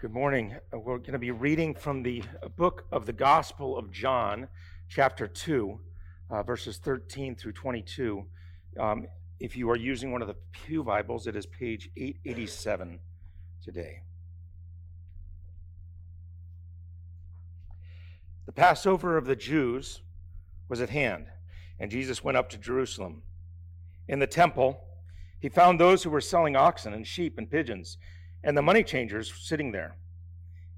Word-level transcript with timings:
Good 0.00 0.14
morning. 0.14 0.56
Uh, 0.72 0.78
We're 0.78 0.96
going 0.96 1.12
to 1.12 1.18
be 1.18 1.30
reading 1.30 1.74
from 1.74 2.02
the 2.02 2.22
uh, 2.42 2.48
book 2.48 2.86
of 2.90 3.04
the 3.04 3.12
Gospel 3.12 3.76
of 3.76 3.92
John, 3.92 4.48
chapter 4.88 5.26
2, 5.26 5.78
uh, 6.30 6.42
verses 6.42 6.78
13 6.78 7.36
through 7.36 7.52
22. 7.52 8.24
Um, 8.78 9.06
if 9.40 9.58
you 9.58 9.68
are 9.68 9.76
using 9.76 10.10
one 10.10 10.22
of 10.22 10.28
the 10.28 10.36
Pew 10.52 10.82
Bibles, 10.82 11.26
it 11.26 11.36
is 11.36 11.44
page 11.44 11.90
887 11.98 12.98
today. 13.62 14.00
The 18.46 18.52
Passover 18.52 19.18
of 19.18 19.26
the 19.26 19.36
Jews 19.36 20.00
was 20.70 20.80
at 20.80 20.88
hand, 20.88 21.26
and 21.78 21.90
Jesus 21.90 22.24
went 22.24 22.38
up 22.38 22.48
to 22.48 22.56
Jerusalem. 22.56 23.20
In 24.08 24.18
the 24.18 24.26
temple, 24.26 24.80
he 25.40 25.50
found 25.50 25.78
those 25.78 26.04
who 26.04 26.10
were 26.10 26.22
selling 26.22 26.56
oxen 26.56 26.94
and 26.94 27.06
sheep 27.06 27.36
and 27.36 27.50
pigeons 27.50 27.98
and 28.42 28.56
the 28.56 28.62
money 28.62 28.82
changers 28.82 29.32
sitting 29.38 29.72
there. 29.72 29.96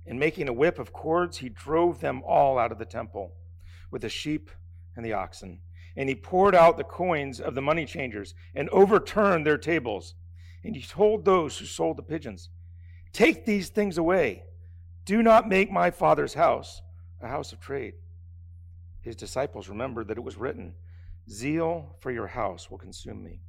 And 0.06 0.18
making 0.18 0.48
a 0.48 0.52
whip 0.52 0.78
of 0.78 0.92
cords, 0.92 1.38
he 1.38 1.48
drove 1.48 2.00
them 2.00 2.22
all 2.26 2.58
out 2.58 2.72
of 2.72 2.78
the 2.78 2.84
temple 2.84 3.32
with 3.90 4.02
the 4.02 4.08
sheep 4.08 4.50
and 4.96 5.04
the 5.04 5.12
oxen. 5.12 5.60
And 5.96 6.08
he 6.08 6.14
poured 6.14 6.54
out 6.54 6.76
the 6.76 6.84
coins 6.84 7.40
of 7.40 7.54
the 7.54 7.62
money 7.62 7.84
changers 7.84 8.34
and 8.54 8.68
overturned 8.70 9.46
their 9.46 9.58
tables. 9.58 10.14
And 10.64 10.74
he 10.74 10.82
told 10.82 11.24
those 11.24 11.58
who 11.58 11.66
sold 11.66 11.98
the 11.98 12.02
pigeons, 12.02 12.48
Take 13.12 13.44
these 13.44 13.68
things 13.68 13.98
away. 13.98 14.44
Do 15.04 15.22
not 15.22 15.48
make 15.48 15.70
my 15.70 15.90
father's 15.90 16.34
house 16.34 16.82
a 17.20 17.28
house 17.28 17.52
of 17.52 17.60
trade. 17.60 17.94
His 19.02 19.16
disciples 19.16 19.68
remembered 19.68 20.08
that 20.08 20.18
it 20.18 20.24
was 20.24 20.36
written, 20.36 20.74
Zeal 21.28 21.96
for 22.00 22.10
your 22.10 22.26
house 22.26 22.70
will 22.70 22.78
consume 22.78 23.22
me. 23.22 23.40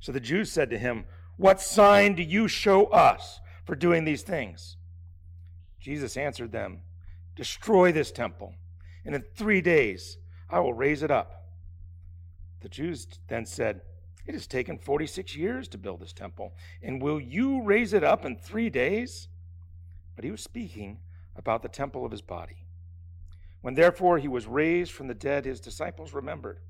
So 0.00 0.12
the 0.12 0.20
Jews 0.20 0.50
said 0.50 0.70
to 0.70 0.78
him, 0.78 1.04
what 1.36 1.60
sign 1.60 2.14
do 2.14 2.22
you 2.22 2.48
show 2.48 2.86
us 2.86 3.40
for 3.64 3.74
doing 3.74 4.04
these 4.04 4.22
things? 4.22 4.76
Jesus 5.78 6.16
answered 6.16 6.52
them, 6.52 6.80
Destroy 7.34 7.92
this 7.92 8.10
temple, 8.10 8.54
and 9.04 9.14
in 9.14 9.22
three 9.34 9.60
days 9.60 10.18
I 10.48 10.60
will 10.60 10.72
raise 10.74 11.02
it 11.02 11.10
up. 11.10 11.44
The 12.60 12.68
Jews 12.68 13.06
then 13.28 13.44
said, 13.44 13.82
It 14.26 14.34
has 14.34 14.46
taken 14.46 14.78
46 14.78 15.36
years 15.36 15.68
to 15.68 15.78
build 15.78 16.00
this 16.00 16.14
temple, 16.14 16.54
and 16.82 17.02
will 17.02 17.20
you 17.20 17.62
raise 17.62 17.92
it 17.92 18.02
up 18.02 18.24
in 18.24 18.36
three 18.36 18.70
days? 18.70 19.28
But 20.14 20.24
he 20.24 20.30
was 20.30 20.42
speaking 20.42 20.98
about 21.36 21.62
the 21.62 21.68
temple 21.68 22.06
of 22.06 22.12
his 22.12 22.22
body. 22.22 22.64
When 23.60 23.74
therefore 23.74 24.18
he 24.18 24.28
was 24.28 24.46
raised 24.46 24.92
from 24.92 25.08
the 25.08 25.14
dead, 25.14 25.44
his 25.44 25.60
disciples 25.60 26.14
remembered. 26.14 26.60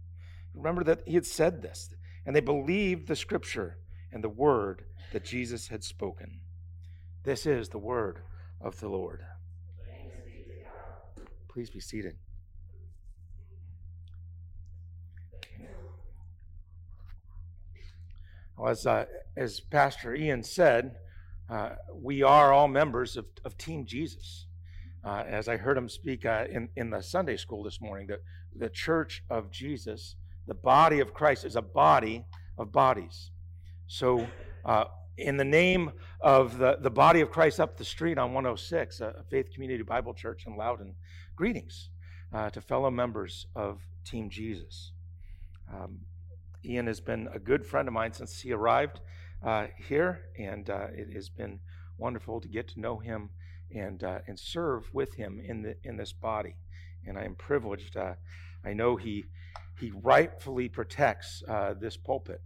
Remember 0.54 0.82
that 0.84 1.02
he 1.06 1.14
had 1.14 1.26
said 1.26 1.62
this, 1.62 1.94
and 2.24 2.34
they 2.34 2.40
believed 2.40 3.06
the 3.06 3.14
scripture 3.14 3.76
and 4.12 4.22
the 4.22 4.28
word 4.28 4.84
that 5.12 5.24
Jesus 5.24 5.68
had 5.68 5.84
spoken. 5.84 6.40
This 7.24 7.46
is 7.46 7.68
the 7.68 7.78
word 7.78 8.20
of 8.60 8.78
the 8.80 8.88
Lord. 8.88 9.24
Please 11.48 11.70
be 11.70 11.80
seated. 11.80 12.16
Well, 18.56 18.70
as, 18.70 18.86
uh, 18.86 19.04
as 19.36 19.60
Pastor 19.60 20.14
Ian 20.14 20.42
said, 20.42 20.96
uh, 21.50 21.70
we 21.92 22.22
are 22.22 22.52
all 22.52 22.68
members 22.68 23.16
of, 23.16 23.26
of 23.44 23.56
Team 23.58 23.84
Jesus. 23.84 24.46
Uh, 25.04 25.24
as 25.28 25.46
I 25.46 25.56
heard 25.56 25.78
him 25.78 25.88
speak 25.88 26.26
uh, 26.26 26.44
in, 26.50 26.68
in 26.74 26.90
the 26.90 27.02
Sunday 27.02 27.36
school 27.36 27.62
this 27.62 27.80
morning, 27.80 28.06
that 28.08 28.20
the 28.54 28.68
church 28.68 29.22
of 29.30 29.50
Jesus, 29.50 30.16
the 30.46 30.54
body 30.54 31.00
of 31.00 31.14
Christ, 31.14 31.44
is 31.44 31.54
a 31.54 31.62
body 31.62 32.24
of 32.58 32.72
bodies. 32.72 33.30
So, 33.88 34.26
uh, 34.64 34.86
in 35.16 35.36
the 35.36 35.44
name 35.44 35.92
of 36.20 36.58
the, 36.58 36.76
the 36.80 36.90
body 36.90 37.20
of 37.20 37.30
Christ 37.30 37.60
up 37.60 37.76
the 37.76 37.84
street 37.84 38.18
on 38.18 38.34
106, 38.34 39.00
a 39.00 39.24
Faith 39.30 39.52
Community 39.54 39.84
Bible 39.84 40.12
Church 40.12 40.44
in 40.44 40.56
Loudon, 40.56 40.96
greetings 41.36 41.90
uh, 42.34 42.50
to 42.50 42.60
fellow 42.60 42.90
members 42.90 43.46
of 43.54 43.80
Team 44.04 44.28
Jesus. 44.28 44.90
Um, 45.72 46.00
Ian 46.64 46.88
has 46.88 47.00
been 47.00 47.28
a 47.32 47.38
good 47.38 47.64
friend 47.64 47.86
of 47.86 47.94
mine 47.94 48.12
since 48.12 48.40
he 48.40 48.52
arrived 48.52 49.00
uh, 49.44 49.68
here, 49.76 50.22
and 50.36 50.68
uh, 50.68 50.88
it 50.92 51.12
has 51.14 51.28
been 51.28 51.60
wonderful 51.96 52.40
to 52.40 52.48
get 52.48 52.66
to 52.68 52.80
know 52.80 52.98
him 52.98 53.30
and 53.72 54.02
uh, 54.02 54.18
and 54.26 54.38
serve 54.38 54.92
with 54.92 55.14
him 55.14 55.40
in 55.40 55.62
the 55.62 55.76
in 55.84 55.96
this 55.96 56.12
body. 56.12 56.56
And 57.06 57.16
I 57.16 57.24
am 57.24 57.36
privileged. 57.36 57.96
Uh, 57.96 58.14
I 58.64 58.72
know 58.72 58.96
he 58.96 59.26
he 59.78 59.92
rightfully 59.94 60.68
protects 60.68 61.44
this 61.80 61.96
pulpit 61.96 62.40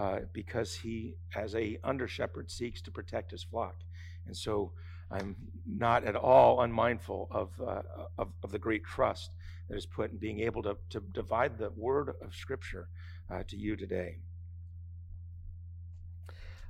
uh, 0.00 0.20
because 0.32 0.74
he, 0.74 1.14
as 1.36 1.54
a 1.54 1.78
under 1.84 2.08
shepherd, 2.08 2.50
seeks 2.50 2.80
to 2.80 2.90
protect 2.90 3.30
his 3.30 3.42
flock. 3.42 3.74
And 4.26 4.34
so 4.34 4.72
I'm 5.10 5.36
not 5.66 6.04
at 6.04 6.16
all 6.16 6.62
unmindful 6.62 7.28
of, 7.30 7.50
uh, 7.60 7.82
of, 8.16 8.28
of, 8.42 8.50
the 8.50 8.58
great 8.58 8.82
trust 8.82 9.32
that 9.68 9.76
is 9.76 9.84
put 9.84 10.10
in 10.10 10.16
being 10.16 10.40
able 10.40 10.62
to, 10.62 10.78
to 10.88 11.00
divide 11.12 11.58
the 11.58 11.68
word 11.76 12.14
of 12.22 12.34
Scripture 12.34 12.88
uh, 13.30 13.42
to 13.48 13.58
you 13.58 13.76
today. 13.76 14.16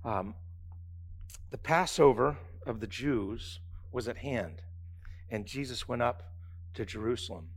Um, 0.05 0.35
the 1.53 1.59
Passover 1.59 2.37
of 2.67 2.81
the 2.81 2.89
Jews 2.89 3.61
was 3.93 4.09
at 4.09 4.17
hand, 4.17 4.63
and 5.31 5.47
Jesus 5.47 5.87
went 5.87 6.03
up 6.03 6.33
to 6.75 6.85
Jerusalem. 6.85 7.51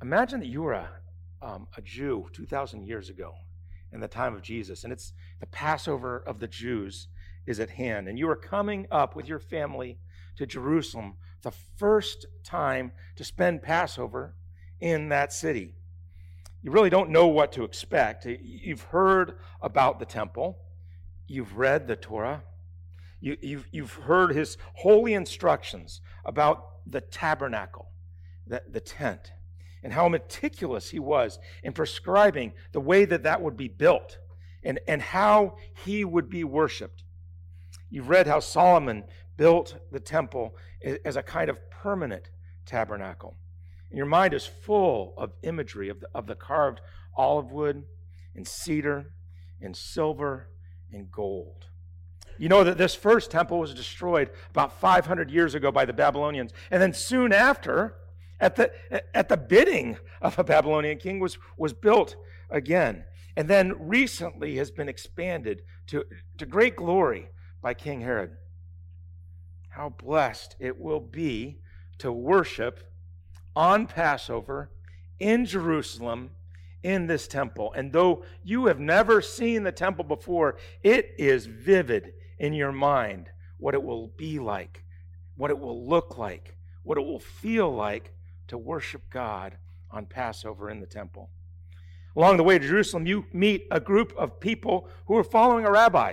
Imagine 0.00 0.40
that 0.40 0.48
you 0.48 0.62
were 0.62 0.72
a, 0.72 0.88
um, 1.42 1.66
a 1.76 1.82
Jew 1.82 2.30
2,000 2.32 2.86
years 2.86 3.10
ago 3.10 3.34
in 3.92 4.00
the 4.00 4.08
time 4.08 4.34
of 4.34 4.42
Jesus. 4.42 4.84
And 4.84 4.92
it's 4.92 5.12
the 5.40 5.46
Passover 5.46 6.22
of 6.26 6.40
the 6.40 6.48
Jews 6.48 7.08
is 7.46 7.60
at 7.60 7.70
hand. 7.70 8.08
And 8.08 8.18
you 8.18 8.28
are 8.30 8.36
coming 8.36 8.86
up 8.90 9.14
with 9.14 9.28
your 9.28 9.38
family 9.38 9.98
to 10.36 10.46
Jerusalem 10.46 11.14
the 11.42 11.52
first 11.76 12.26
time 12.44 12.92
to 13.16 13.24
spend 13.24 13.62
Passover 13.62 14.34
in 14.80 15.08
that 15.10 15.32
city. 15.32 15.74
You 16.62 16.70
really 16.70 16.90
don't 16.90 17.10
know 17.10 17.26
what 17.26 17.52
to 17.52 17.64
expect. 17.64 18.26
You've 18.26 18.82
heard 18.82 19.38
about 19.60 19.98
the 19.98 20.06
temple, 20.06 20.58
you've 21.26 21.56
read 21.56 21.88
the 21.88 21.96
Torah, 21.96 22.44
you, 23.20 23.32
have 23.32 23.44
you've, 23.44 23.68
you've 23.72 23.92
heard 23.92 24.34
his 24.34 24.56
holy 24.74 25.14
instructions 25.14 26.00
about 26.24 26.86
the 26.86 27.00
tabernacle, 27.00 27.88
the, 28.46 28.62
the 28.70 28.80
tent 28.80 29.32
and 29.82 29.92
how 29.92 30.08
meticulous 30.08 30.90
he 30.90 30.98
was 30.98 31.38
in 31.62 31.72
prescribing 31.72 32.52
the 32.72 32.80
way 32.80 33.04
that 33.04 33.22
that 33.24 33.42
would 33.42 33.56
be 33.56 33.68
built 33.68 34.18
and, 34.62 34.78
and 34.86 35.02
how 35.02 35.56
he 35.84 36.04
would 36.04 36.28
be 36.28 36.44
worshiped. 36.44 37.04
You've 37.90 38.08
read 38.08 38.26
how 38.26 38.40
Solomon 38.40 39.04
built 39.36 39.76
the 39.90 40.00
temple 40.00 40.56
as 41.04 41.16
a 41.16 41.22
kind 41.22 41.50
of 41.50 41.58
permanent 41.70 42.30
tabernacle. 42.64 43.36
And 43.90 43.96
your 43.96 44.06
mind 44.06 44.34
is 44.34 44.46
full 44.46 45.14
of 45.18 45.32
imagery 45.42 45.88
of 45.88 46.00
the, 46.00 46.08
of 46.14 46.26
the 46.26 46.34
carved 46.34 46.80
olive 47.16 47.50
wood 47.50 47.84
and 48.34 48.46
cedar 48.46 49.12
and 49.60 49.76
silver 49.76 50.48
and 50.92 51.10
gold. 51.10 51.66
You 52.38 52.48
know 52.48 52.64
that 52.64 52.78
this 52.78 52.94
first 52.94 53.30
temple 53.30 53.58
was 53.60 53.74
destroyed 53.74 54.30
about 54.50 54.80
500 54.80 55.30
years 55.30 55.54
ago 55.54 55.70
by 55.70 55.84
the 55.84 55.92
Babylonians. 55.92 56.52
And 56.70 56.80
then 56.80 56.94
soon 56.94 57.32
after, 57.32 57.96
at 58.42 58.56
the, 58.56 58.70
at 59.16 59.28
the 59.28 59.36
bidding 59.36 59.96
of 60.20 60.38
a 60.38 60.44
Babylonian 60.44 60.98
king, 60.98 61.20
was, 61.20 61.38
was 61.56 61.72
built 61.72 62.16
again. 62.50 63.04
And 63.36 63.48
then 63.48 63.74
recently 63.78 64.56
has 64.56 64.70
been 64.70 64.88
expanded 64.88 65.62
to, 65.86 66.04
to 66.38 66.44
great 66.44 66.76
glory 66.76 67.28
by 67.62 67.72
King 67.72 68.00
Herod. 68.00 68.32
How 69.70 69.88
blessed 69.88 70.56
it 70.58 70.78
will 70.78 71.00
be 71.00 71.60
to 71.98 72.12
worship 72.12 72.92
on 73.54 73.86
Passover 73.86 74.70
in 75.18 75.46
Jerusalem 75.46 76.30
in 76.82 77.06
this 77.06 77.28
temple. 77.28 77.72
And 77.74 77.92
though 77.92 78.24
you 78.42 78.66
have 78.66 78.80
never 78.80 79.22
seen 79.22 79.62
the 79.62 79.72
temple 79.72 80.04
before, 80.04 80.56
it 80.82 81.14
is 81.16 81.46
vivid 81.46 82.12
in 82.38 82.52
your 82.52 82.72
mind 82.72 83.30
what 83.58 83.74
it 83.74 83.82
will 83.82 84.08
be 84.08 84.40
like, 84.40 84.82
what 85.36 85.50
it 85.50 85.58
will 85.58 85.88
look 85.88 86.18
like, 86.18 86.56
what 86.82 86.98
it 86.98 87.02
will 87.02 87.20
feel 87.20 87.72
like 87.72 88.12
to 88.52 88.58
worship 88.58 89.02
God 89.10 89.56
on 89.90 90.06
Passover 90.06 90.70
in 90.70 90.78
the 90.78 90.86
temple. 90.86 91.30
Along 92.14 92.36
the 92.36 92.44
way 92.44 92.58
to 92.58 92.68
Jerusalem, 92.68 93.06
you 93.06 93.24
meet 93.32 93.66
a 93.70 93.80
group 93.80 94.12
of 94.16 94.40
people 94.40 94.88
who 95.06 95.16
are 95.16 95.24
following 95.24 95.64
a 95.64 95.70
rabbi. 95.70 96.12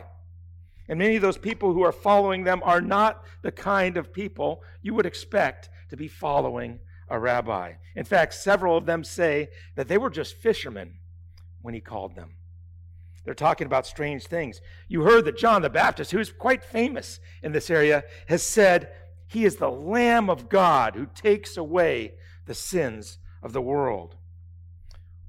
And 0.88 0.97
many 0.97 1.18
of 1.18 1.21
those 1.21 1.38
people 1.38 1.74
who 1.74 1.83
are 1.83 1.91
following 1.91 2.45
them 2.45 2.62
are 2.63 2.80
not 2.80 3.25
the 3.41 3.51
kind 3.51 3.97
of 3.97 4.13
people 4.13 4.63
you 4.81 4.94
would 4.94 5.06
expect 5.06 5.69
to 5.89 5.97
be 5.97 6.07
following 6.07 6.80
a 7.09 7.19
rabbi. 7.19 7.74
In 7.95 8.06
fact, 8.06 8.33
several 8.33 8.77
of 8.77 8.86
them 8.86 9.03
say 9.03 9.50
that 9.75 9.89
they 9.89 9.97
were 9.97 10.09
just 10.09 10.36
fishermen 10.36 10.94
when 11.62 11.74
he 11.74 11.81
called 11.81 12.15
them. 12.15 12.36
They're 13.25 13.33
talking 13.33 13.68
about 13.68 13.86
strange 13.86 14.27
things. 14.27 14.62
You 14.88 15.01
heard 15.01 15.25
that 15.25 15.38
John 15.38 15.62
the 15.62 15.69
Baptist, 15.69 16.12
who's 16.12 16.31
quite 16.31 16.63
famous 16.63 17.19
in 17.44 17.51
this 17.51 17.69
area, 17.69 18.06
has 18.27 18.44
said, 18.44 18.94
He 19.27 19.44
is 19.44 19.57
the 19.57 19.69
Lamb 19.69 20.30
of 20.30 20.47
God 20.47 20.95
who 20.95 21.06
takes 21.06 21.57
away 21.57 22.13
the 22.50 22.56
sins 22.56 23.19
of 23.44 23.54
the 23.54 23.62
world. 23.62 24.16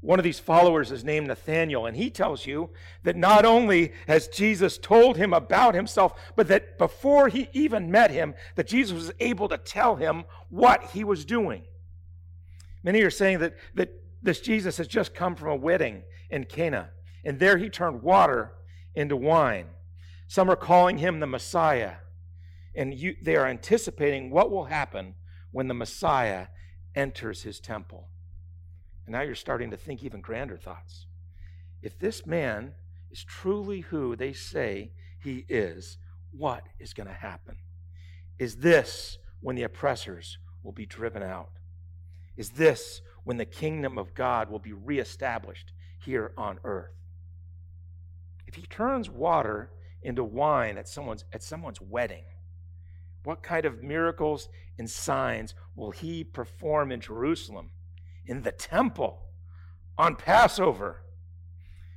one 0.00 0.18
of 0.18 0.24
these 0.24 0.38
followers 0.38 0.90
is 0.90 1.04
named 1.04 1.26
Nathaniel, 1.26 1.84
and 1.84 1.94
he 1.94 2.08
tells 2.08 2.46
you 2.46 2.70
that 3.02 3.16
not 3.16 3.44
only 3.44 3.92
has 4.06 4.28
Jesus 4.28 4.78
told 4.78 5.18
him 5.18 5.34
about 5.34 5.74
himself, 5.74 6.18
but 6.36 6.48
that 6.48 6.78
before 6.78 7.28
he 7.28 7.50
even 7.52 7.90
met 7.90 8.10
him, 8.10 8.34
that 8.54 8.66
Jesus 8.66 8.94
was 8.94 9.12
able 9.20 9.46
to 9.50 9.58
tell 9.58 9.96
him 9.96 10.24
what 10.48 10.92
he 10.92 11.04
was 11.04 11.26
doing. 11.26 11.64
Many 12.82 13.02
are 13.02 13.10
saying 13.10 13.40
that, 13.40 13.54
that 13.74 13.90
this 14.22 14.40
Jesus 14.40 14.78
has 14.78 14.88
just 14.88 15.14
come 15.14 15.36
from 15.36 15.48
a 15.48 15.56
wedding 15.56 16.02
in 16.30 16.44
Cana, 16.44 16.88
and 17.22 17.38
there 17.38 17.58
he 17.58 17.68
turned 17.68 18.02
water 18.02 18.52
into 18.94 19.16
wine. 19.16 19.66
Some 20.28 20.50
are 20.50 20.56
calling 20.56 20.96
him 20.96 21.20
the 21.20 21.26
Messiah, 21.26 21.96
and 22.74 22.94
you, 22.94 23.16
they 23.22 23.36
are 23.36 23.46
anticipating 23.46 24.30
what 24.30 24.50
will 24.50 24.64
happen 24.64 25.14
when 25.52 25.68
the 25.68 25.74
Messiah 25.74 26.46
enters 26.94 27.42
his 27.42 27.60
temple. 27.60 28.08
And 29.06 29.12
now 29.12 29.22
you're 29.22 29.34
starting 29.34 29.70
to 29.70 29.76
think 29.76 30.02
even 30.02 30.20
grander 30.20 30.56
thoughts. 30.56 31.06
If 31.82 31.98
this 31.98 32.26
man 32.26 32.72
is 33.10 33.24
truly 33.24 33.80
who 33.80 34.16
they 34.16 34.32
say 34.32 34.92
he 35.22 35.44
is, 35.48 35.98
what 36.30 36.64
is 36.78 36.92
going 36.92 37.08
to 37.08 37.12
happen? 37.12 37.56
Is 38.38 38.56
this 38.56 39.18
when 39.40 39.56
the 39.56 39.64
oppressors 39.64 40.38
will 40.62 40.72
be 40.72 40.86
driven 40.86 41.22
out? 41.22 41.50
Is 42.36 42.50
this 42.50 43.02
when 43.24 43.36
the 43.36 43.44
kingdom 43.44 43.98
of 43.98 44.14
God 44.14 44.50
will 44.50 44.58
be 44.58 44.72
reestablished 44.72 45.72
here 46.02 46.32
on 46.36 46.58
earth? 46.64 46.94
If 48.46 48.54
he 48.54 48.62
turns 48.62 49.10
water 49.10 49.70
into 50.02 50.24
wine 50.24 50.78
at 50.78 50.88
someone's, 50.88 51.24
at 51.32 51.42
someone's 51.42 51.80
wedding, 51.80 52.24
what 53.24 53.42
kind 53.42 53.64
of 53.64 53.82
miracles 53.82 54.48
and 54.78 54.88
signs 54.88 55.54
will 55.76 55.90
he 55.90 56.24
perform 56.24 56.90
in 56.92 57.00
Jerusalem? 57.00 57.70
in 58.30 58.42
the 58.42 58.52
temple 58.52 59.26
on 59.98 60.14
Passover. 60.14 61.02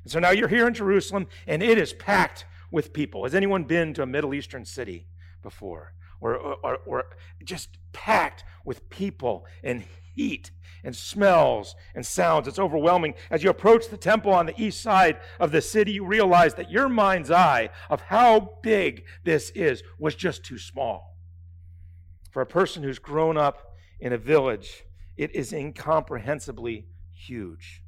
And 0.04 0.12
so 0.12 0.20
now 0.20 0.31
you're 0.31 0.48
here 0.48 0.68
in 0.68 0.74
Jerusalem 0.74 1.28
and 1.48 1.62
it 1.62 1.78
is 1.78 1.94
packed 1.94 2.46
with 2.72 2.92
people. 2.92 3.24
Has 3.24 3.36
anyone 3.36 3.64
been 3.66 3.94
to 3.94 4.02
a 4.02 4.08
Middle 4.08 4.34
Eastern 4.34 4.66
city 4.66 5.06
before? 5.44 5.94
Or, 6.20 6.36
or, 6.36 6.78
or 6.86 7.04
just 7.44 7.78
packed 7.92 8.44
with 8.66 8.90
people 8.90 9.46
and 9.64 9.84
heat 10.16 10.52
and 10.84 10.96
smells 10.96 11.75
and 11.94 12.06
sounds. 12.06 12.48
It's 12.48 12.60
overwhelming. 12.60 13.14
As 13.30 13.44
you 13.44 13.50
approach 13.50 13.90
the 13.90 13.98
temple 13.98 14.31
on 14.31 14.46
the 14.46 14.60
east 14.60 14.81
side 14.81 15.20
of 15.40 15.52
the 15.52 15.62
city, 15.62 15.92
you 15.92 16.06
realize 16.06 16.56
that 16.56 16.72
your 16.72 16.90
mind's 16.90 17.30
eye 17.30 17.70
of 17.90 18.02
how 18.02 18.58
big 18.64 19.04
this 19.24 19.52
is 19.52 19.84
was 20.00 20.16
just 20.16 20.44
too 20.44 20.58
small. 20.58 21.12
For 22.34 22.42
a 22.42 22.48
person 22.48 22.82
who's 22.82 22.98
grown 22.98 23.38
up 23.38 23.76
in 24.00 24.12
a 24.12 24.18
village 24.18 24.84
it 25.16 25.36
is 25.36 25.54
incomprehensibly 25.54 26.88
huge. 27.14 27.84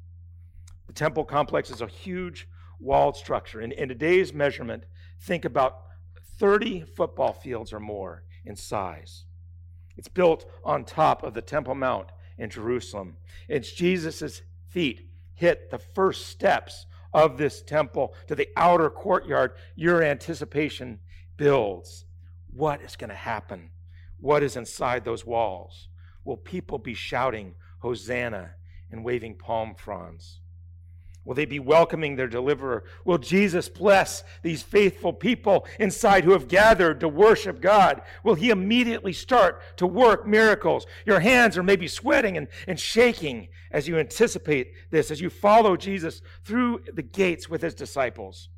The 0.86 0.92
temple 0.92 1.24
complex 1.24 1.70
is 1.70 1.80
a 1.80 1.88
huge 1.88 2.46
walled 2.78 3.16
structure. 3.16 3.60
In, 3.60 3.72
in 3.72 3.88
today's 3.88 4.32
measurement, 4.32 4.84
think 5.20 5.44
about 5.44 5.82
30 6.38 6.84
football 6.96 7.32
fields 7.32 7.72
or 7.72 7.80
more 7.80 8.22
in 8.44 8.54
size. 8.54 9.24
It's 9.96 10.06
built 10.06 10.46
on 10.64 10.84
top 10.84 11.24
of 11.24 11.34
the 11.34 11.42
Temple 11.42 11.74
Mount 11.74 12.10
in 12.38 12.48
Jerusalem. 12.48 13.16
It's 13.48 13.72
Jesus' 13.72 14.42
feet 14.68 15.08
hit 15.34 15.70
the 15.70 15.78
first 15.78 16.26
steps 16.26 16.86
of 17.12 17.38
this 17.38 17.62
temple 17.62 18.14
to 18.28 18.36
the 18.36 18.48
outer 18.56 18.90
courtyard. 18.90 19.52
Your 19.74 20.02
anticipation 20.02 21.00
builds. 21.36 22.04
What 22.52 22.82
is 22.82 22.94
going 22.94 23.10
to 23.10 23.16
happen? 23.16 23.70
What 24.20 24.42
is 24.42 24.56
inside 24.56 25.04
those 25.04 25.26
walls? 25.26 25.88
Will 26.24 26.36
people 26.36 26.78
be 26.78 26.94
shouting, 26.94 27.54
Hosanna, 27.80 28.52
and 28.90 29.04
waving 29.04 29.36
palm 29.36 29.74
fronds? 29.74 30.40
Will 31.26 31.34
they 31.34 31.44
be 31.44 31.58
welcoming 31.58 32.14
their 32.14 32.28
deliverer? 32.28 32.84
Will 33.04 33.18
Jesus 33.18 33.68
bless 33.68 34.22
these 34.44 34.62
faithful 34.62 35.12
people 35.12 35.66
inside 35.80 36.22
who 36.22 36.30
have 36.30 36.46
gathered 36.46 37.00
to 37.00 37.08
worship 37.08 37.60
God? 37.60 38.00
Will 38.22 38.36
he 38.36 38.50
immediately 38.50 39.12
start 39.12 39.60
to 39.78 39.88
work 39.88 40.24
miracles? 40.24 40.86
Your 41.04 41.18
hands 41.18 41.58
are 41.58 41.64
maybe 41.64 41.88
sweating 41.88 42.36
and, 42.36 42.46
and 42.68 42.78
shaking 42.78 43.48
as 43.72 43.88
you 43.88 43.98
anticipate 43.98 44.72
this, 44.90 45.10
as 45.10 45.20
you 45.20 45.28
follow 45.28 45.76
Jesus 45.76 46.22
through 46.44 46.82
the 46.94 47.02
gates 47.02 47.48
with 47.48 47.60
his 47.60 47.74
disciples. 47.74 48.48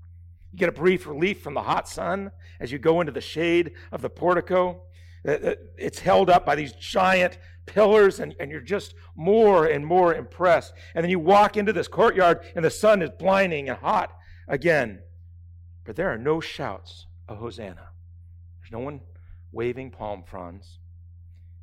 You 0.52 0.58
get 0.58 0.68
a 0.68 0.72
brief 0.72 1.06
relief 1.06 1.40
from 1.40 1.54
the 1.54 1.62
hot 1.62 1.88
sun 1.88 2.30
as 2.60 2.70
you 2.70 2.78
go 2.78 3.00
into 3.00 3.12
the 3.12 3.22
shade 3.22 3.72
of 3.92 4.02
the 4.02 4.10
portico. 4.10 4.82
Uh, 5.26 5.32
uh, 5.32 5.54
it's 5.76 5.98
held 5.98 6.30
up 6.30 6.46
by 6.46 6.54
these 6.54 6.72
giant 6.72 7.38
pillars, 7.66 8.20
and, 8.20 8.34
and 8.40 8.50
you're 8.50 8.60
just 8.60 8.94
more 9.14 9.66
and 9.66 9.84
more 9.84 10.14
impressed. 10.14 10.72
And 10.94 11.02
then 11.02 11.10
you 11.10 11.18
walk 11.18 11.56
into 11.56 11.72
this 11.72 11.88
courtyard, 11.88 12.44
and 12.54 12.64
the 12.64 12.70
sun 12.70 13.02
is 13.02 13.10
blinding 13.18 13.68
and 13.68 13.78
hot 13.78 14.16
again. 14.46 15.00
But 15.84 15.96
there 15.96 16.12
are 16.12 16.18
no 16.18 16.40
shouts 16.40 17.06
of 17.28 17.38
Hosanna. 17.38 17.88
There's 18.60 18.72
no 18.72 18.80
one 18.80 19.00
waving 19.52 19.90
palm 19.90 20.22
fronds. 20.24 20.78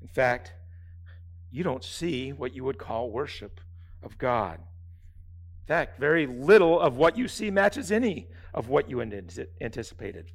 In 0.02 0.08
fact, 0.08 0.54
you 1.52 1.64
don't 1.64 1.84
see 1.84 2.32
what 2.34 2.54
you 2.54 2.64
would 2.64 2.78
call 2.78 3.12
worship 3.12 3.62
of 4.04 4.18
God. 4.18 4.60
In 4.60 5.68
fact, 5.68 6.00
very 6.00 6.28
little 6.28 6.80
of 6.80 6.98
what 6.98 7.18
you 7.18 7.28
see 7.28 7.50
matches 7.50 7.92
any 7.92 8.28
of 8.54 8.70
what 8.70 8.90
you 8.90 9.02
anticipated. 9.02 10.32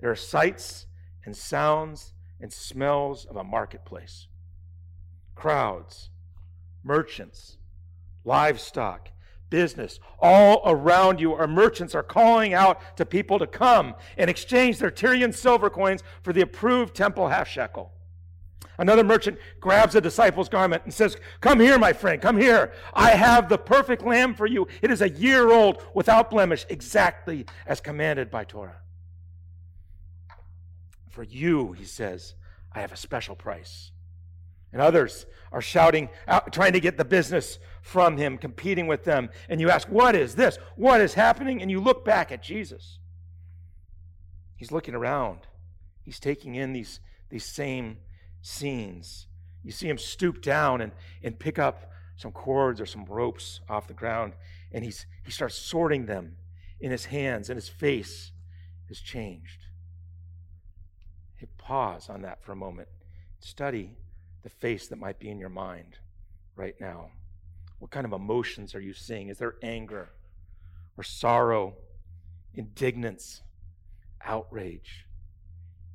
There 0.00 0.10
are 0.10 0.16
sights 0.16 0.86
and 1.24 1.36
sounds 1.36 2.14
and 2.40 2.52
smells 2.52 3.24
of 3.24 3.36
a 3.36 3.44
marketplace. 3.44 4.26
Crowds, 5.34 6.10
merchants, 6.84 7.58
livestock, 8.24 9.10
business, 9.50 10.00
all 10.18 10.62
around 10.64 11.20
you 11.20 11.32
are 11.32 11.46
merchants 11.46 11.94
are 11.94 12.02
calling 12.02 12.52
out 12.52 12.96
to 12.96 13.06
people 13.06 13.38
to 13.38 13.46
come 13.46 13.94
and 14.16 14.28
exchange 14.28 14.78
their 14.78 14.90
Tyrian 14.90 15.32
silver 15.32 15.70
coins 15.70 16.02
for 16.22 16.32
the 16.32 16.40
approved 16.40 16.94
temple 16.94 17.28
half 17.28 17.48
shekel. 17.48 17.92
Another 18.78 19.04
merchant 19.04 19.38
grabs 19.60 19.94
a 19.94 20.00
disciple's 20.00 20.48
garment 20.48 20.82
and 20.84 20.92
says, 20.92 21.16
Come 21.40 21.60
here, 21.60 21.78
my 21.78 21.92
friend, 21.92 22.20
come 22.20 22.36
here. 22.36 22.72
I 22.92 23.10
have 23.10 23.48
the 23.48 23.58
perfect 23.58 24.04
lamb 24.04 24.34
for 24.34 24.46
you. 24.46 24.68
It 24.82 24.90
is 24.90 25.00
a 25.00 25.08
year 25.08 25.50
old 25.50 25.82
without 25.94 26.30
blemish, 26.30 26.66
exactly 26.68 27.46
as 27.66 27.80
commanded 27.80 28.30
by 28.30 28.44
Torah. 28.44 28.82
For 31.16 31.22
you, 31.22 31.72
he 31.72 31.86
says, 31.86 32.34
I 32.70 32.82
have 32.82 32.92
a 32.92 32.96
special 32.96 33.34
price. 33.34 33.90
And 34.70 34.82
others 34.82 35.24
are 35.50 35.62
shouting 35.62 36.10
out, 36.28 36.52
trying 36.52 36.74
to 36.74 36.80
get 36.80 36.98
the 36.98 37.06
business 37.06 37.58
from 37.80 38.18
him, 38.18 38.36
competing 38.36 38.86
with 38.86 39.04
them. 39.04 39.30
And 39.48 39.58
you 39.58 39.70
ask, 39.70 39.88
What 39.88 40.14
is 40.14 40.34
this? 40.34 40.58
What 40.74 41.00
is 41.00 41.14
happening? 41.14 41.62
And 41.62 41.70
you 41.70 41.80
look 41.80 42.04
back 42.04 42.32
at 42.32 42.42
Jesus. 42.42 42.98
He's 44.56 44.70
looking 44.70 44.94
around, 44.94 45.38
he's 46.02 46.20
taking 46.20 46.54
in 46.54 46.74
these, 46.74 47.00
these 47.30 47.46
same 47.46 47.96
scenes. 48.42 49.26
You 49.64 49.72
see 49.72 49.88
him 49.88 49.96
stoop 49.96 50.42
down 50.42 50.82
and, 50.82 50.92
and 51.22 51.38
pick 51.38 51.58
up 51.58 51.92
some 52.18 52.30
cords 52.30 52.78
or 52.78 52.84
some 52.84 53.06
ropes 53.06 53.62
off 53.70 53.88
the 53.88 53.94
ground, 53.94 54.34
and 54.70 54.84
he's, 54.84 55.06
he 55.24 55.30
starts 55.30 55.56
sorting 55.56 56.04
them 56.04 56.36
in 56.78 56.90
his 56.90 57.06
hands, 57.06 57.48
and 57.48 57.56
his 57.56 57.70
face 57.70 58.32
has 58.88 59.00
changed. 59.00 59.65
Pause 61.66 62.10
on 62.10 62.22
that 62.22 62.44
for 62.44 62.52
a 62.52 62.56
moment. 62.56 62.86
Study 63.40 63.96
the 64.44 64.48
face 64.48 64.86
that 64.86 65.00
might 65.00 65.18
be 65.18 65.30
in 65.30 65.40
your 65.40 65.48
mind 65.48 65.98
right 66.54 66.76
now. 66.80 67.10
What 67.80 67.90
kind 67.90 68.06
of 68.06 68.12
emotions 68.12 68.72
are 68.76 68.80
you 68.80 68.94
seeing? 68.94 69.30
Is 69.30 69.38
there 69.38 69.56
anger 69.64 70.10
or 70.96 71.02
sorrow, 71.02 71.74
indignance, 72.54 73.42
outrage, 74.24 75.06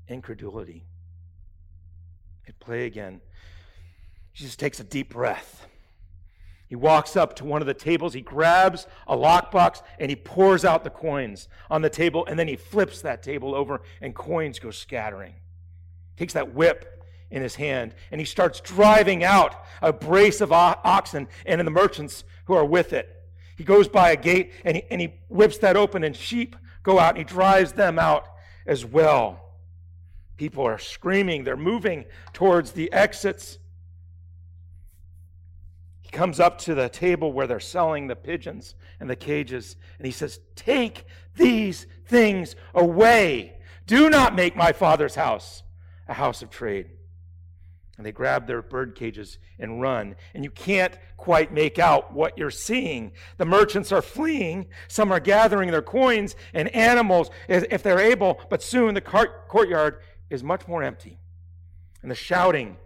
incredulity? 0.09 0.83
Hit 2.43 2.59
play 2.59 2.85
again. 2.85 3.21
Jesus 4.33 4.57
takes 4.57 4.81
a 4.81 4.83
deep 4.83 5.13
breath. 5.13 5.67
He 6.67 6.75
walks 6.75 7.15
up 7.15 7.33
to 7.37 7.45
one 7.45 7.61
of 7.61 7.67
the 7.67 7.73
tables, 7.73 8.13
he 8.13 8.19
grabs 8.19 8.87
a 9.07 9.15
lockbox, 9.15 9.81
and 10.01 10.09
he 10.09 10.17
pours 10.17 10.65
out 10.65 10.83
the 10.83 10.89
coins 10.89 11.47
on 11.69 11.81
the 11.81 11.89
table, 11.89 12.25
and 12.25 12.37
then 12.37 12.49
he 12.49 12.57
flips 12.57 13.01
that 13.03 13.23
table 13.23 13.55
over, 13.55 13.83
and 14.01 14.13
coins 14.13 14.59
go 14.59 14.69
scattering. 14.69 15.35
Takes 16.17 16.33
that 16.33 16.53
whip 16.53 17.03
in 17.31 17.41
his 17.41 17.55
hand, 17.55 17.95
and 18.11 18.19
he 18.19 18.25
starts 18.25 18.59
driving 18.59 19.23
out 19.23 19.55
a 19.81 19.93
brace 19.93 20.41
of 20.41 20.51
oxen 20.51 21.27
and 21.45 21.61
the 21.61 21.71
merchants 21.71 22.23
who 22.45 22.53
are 22.53 22.65
with 22.65 22.93
it. 22.93 23.09
He 23.57 23.63
goes 23.63 23.87
by 23.87 24.11
a 24.11 24.17
gate 24.17 24.51
and 24.65 24.77
he, 24.77 24.83
and 24.89 24.99
he 24.99 25.13
whips 25.29 25.57
that 25.59 25.77
open, 25.77 26.03
and 26.03 26.15
sheep 26.15 26.55
go 26.83 26.99
out, 26.99 27.09
and 27.09 27.19
he 27.19 27.23
drives 27.23 27.73
them 27.73 27.97
out 27.99 28.27
as 28.65 28.85
well. 28.85 29.39
People 30.35 30.65
are 30.65 30.79
screaming, 30.79 31.43
they're 31.43 31.55
moving 31.55 32.05
towards 32.33 32.71
the 32.71 32.91
exits 32.91 33.59
He 36.01 36.09
comes 36.09 36.39
up 36.39 36.57
to 36.59 36.75
the 36.75 36.89
table 36.89 37.31
where 37.31 37.47
they're 37.47 37.59
selling 37.59 38.07
the 38.07 38.15
pigeons 38.15 38.75
and 38.99 39.09
the 39.09 39.15
cages, 39.15 39.77
and 39.97 40.05
he 40.05 40.11
says, 40.11 40.39
Take 40.55 41.05
these 41.35 41.87
things 42.05 42.55
away. 42.73 43.59
Do 43.87 44.09
not 44.09 44.35
make 44.35 44.55
my 44.55 44.73
father's 44.73 45.15
house 45.15 45.63
a 46.11 46.13
house 46.13 46.41
of 46.43 46.49
trade. 46.51 46.87
and 47.97 48.05
they 48.05 48.11
grab 48.11 48.47
their 48.47 48.63
bird 48.63 48.95
cages 48.95 49.37
and 49.59 49.79
run. 49.79 50.15
And 50.33 50.43
you 50.43 50.49
can't 50.49 50.97
quite 51.17 51.53
make 51.53 51.77
out 51.77 52.11
what 52.13 52.35
you're 52.35 52.49
seeing. 52.49 53.11
The 53.37 53.45
merchants 53.45 53.91
are 53.91 54.01
fleeing. 54.01 54.69
Some 54.87 55.11
are 55.11 55.19
gathering 55.19 55.69
their 55.69 55.83
coins 55.83 56.35
and 56.55 56.67
animals 56.75 57.29
if 57.47 57.83
they're 57.83 57.99
able, 57.99 58.41
but 58.49 58.63
soon 58.63 58.95
the 58.95 59.01
courtyard 59.01 60.01
is 60.31 60.43
much 60.43 60.67
more 60.67 60.81
empty. 60.81 61.19
And 62.01 62.09
the 62.09 62.15
shouting 62.15 62.77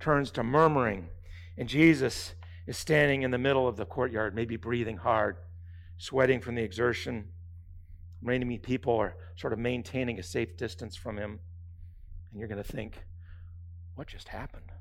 turns 0.00 0.30
to 0.30 0.42
murmuring. 0.42 1.10
And 1.58 1.68
Jesus 1.68 2.32
is 2.66 2.78
standing 2.78 3.20
in 3.20 3.30
the 3.30 3.38
middle 3.38 3.68
of 3.68 3.76
the 3.76 3.84
courtyard, 3.84 4.34
maybe 4.34 4.56
breathing 4.56 4.96
hard, 4.96 5.36
sweating 5.98 6.40
from 6.40 6.54
the 6.54 6.62
exertion. 6.62 7.26
Many 8.22 8.56
people 8.56 8.96
are 8.96 9.14
sort 9.36 9.52
of 9.52 9.58
maintaining 9.58 10.18
a 10.18 10.22
safe 10.22 10.56
distance 10.56 10.96
from 10.96 11.18
him. 11.18 11.40
And 12.34 12.40
you're 12.40 12.48
going 12.48 12.62
to 12.62 12.68
think, 12.68 12.94
what 13.94 14.08
just 14.08 14.26
happened? 14.26 14.72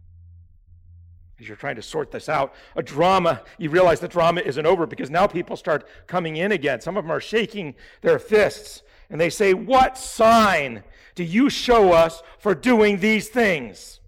As 1.39 1.47
you're 1.47 1.55
trying 1.55 1.75
to 1.75 1.83
sort 1.83 2.09
this 2.09 2.27
out, 2.27 2.51
a 2.75 2.81
drama, 2.81 3.43
you 3.59 3.69
realize 3.69 3.99
the 3.99 4.07
drama 4.07 4.41
isn't 4.41 4.65
over 4.65 4.87
because 4.87 5.11
now 5.11 5.27
people 5.27 5.55
start 5.55 5.87
coming 6.07 6.35
in 6.35 6.51
again. 6.51 6.81
Some 6.81 6.97
of 6.97 7.03
them 7.03 7.11
are 7.11 7.21
shaking 7.21 7.75
their 8.01 8.17
fists 8.17 8.81
and 9.07 9.21
they 9.21 9.29
say, 9.29 9.53
What 9.53 9.99
sign 9.99 10.83
do 11.13 11.23
you 11.23 11.47
show 11.51 11.93
us 11.93 12.23
for 12.39 12.55
doing 12.55 12.97
these 12.97 13.29
things? 13.29 13.99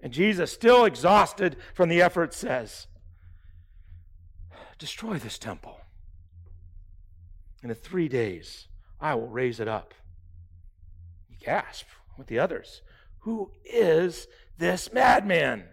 And 0.00 0.10
Jesus, 0.10 0.50
still 0.50 0.86
exhausted 0.86 1.56
from 1.74 1.90
the 1.90 2.00
effort, 2.00 2.32
says, 2.32 2.86
Destroy 4.78 5.18
this 5.18 5.36
temple. 5.36 5.78
And 7.62 7.70
in 7.70 7.76
three 7.76 8.08
days, 8.08 8.68
I 8.98 9.14
will 9.14 9.28
raise 9.28 9.60
it 9.60 9.68
up. 9.68 9.92
You 11.28 11.36
gasp 11.38 11.86
with 12.18 12.26
the 12.26 12.38
others. 12.38 12.82
Who 13.20 13.50
is 13.64 14.28
this 14.58 14.92
madman? 14.92 15.64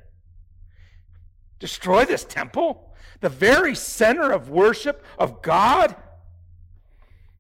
Destroy 1.60 2.06
this 2.06 2.26
temple? 2.26 2.94
The 3.22 3.30
very 3.30 3.76
center 3.76 4.32
of 4.32 4.50
worship 4.50 5.04
of 5.18 5.42
God? 5.42 5.96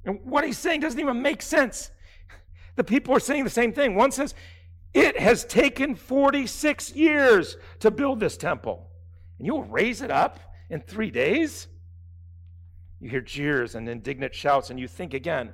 And 0.06 0.20
what 0.24 0.46
he's 0.46 0.58
saying 0.58 0.82
doesn't 0.82 1.00
even 1.00 1.22
make 1.22 1.42
sense. 1.42 1.92
The 2.76 2.84
people 2.84 3.16
are 3.16 3.20
saying 3.20 3.44
the 3.44 3.50
same 3.50 3.74
thing. 3.74 3.96
One 3.96 4.12
says, 4.12 4.34
It 4.94 5.20
has 5.20 5.46
taken 5.46 5.96
46 5.96 6.96
years 6.96 7.58
to 7.80 7.92
build 7.92 8.20
this 8.20 8.38
temple, 8.38 8.90
and 9.38 9.46
you 9.46 9.54
will 9.54 9.64
raise 9.64 10.02
it 10.02 10.12
up 10.12 10.40
in 10.70 10.82
three 10.82 11.12
days? 11.12 11.68
You 13.00 13.10
hear 13.10 13.22
jeers 13.22 13.76
and 13.76 13.88
indignant 13.88 14.34
shouts, 14.34 14.70
and 14.70 14.80
you 14.80 14.88
think 14.88 15.14
again, 15.14 15.54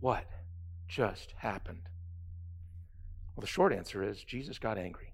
What 0.00 0.24
just 0.88 1.34
happened? 1.38 1.88
Well, 3.34 3.42
the 3.42 3.46
short 3.46 3.72
answer 3.72 4.02
is 4.02 4.22
Jesus 4.22 4.58
got 4.58 4.78
angry. 4.78 5.12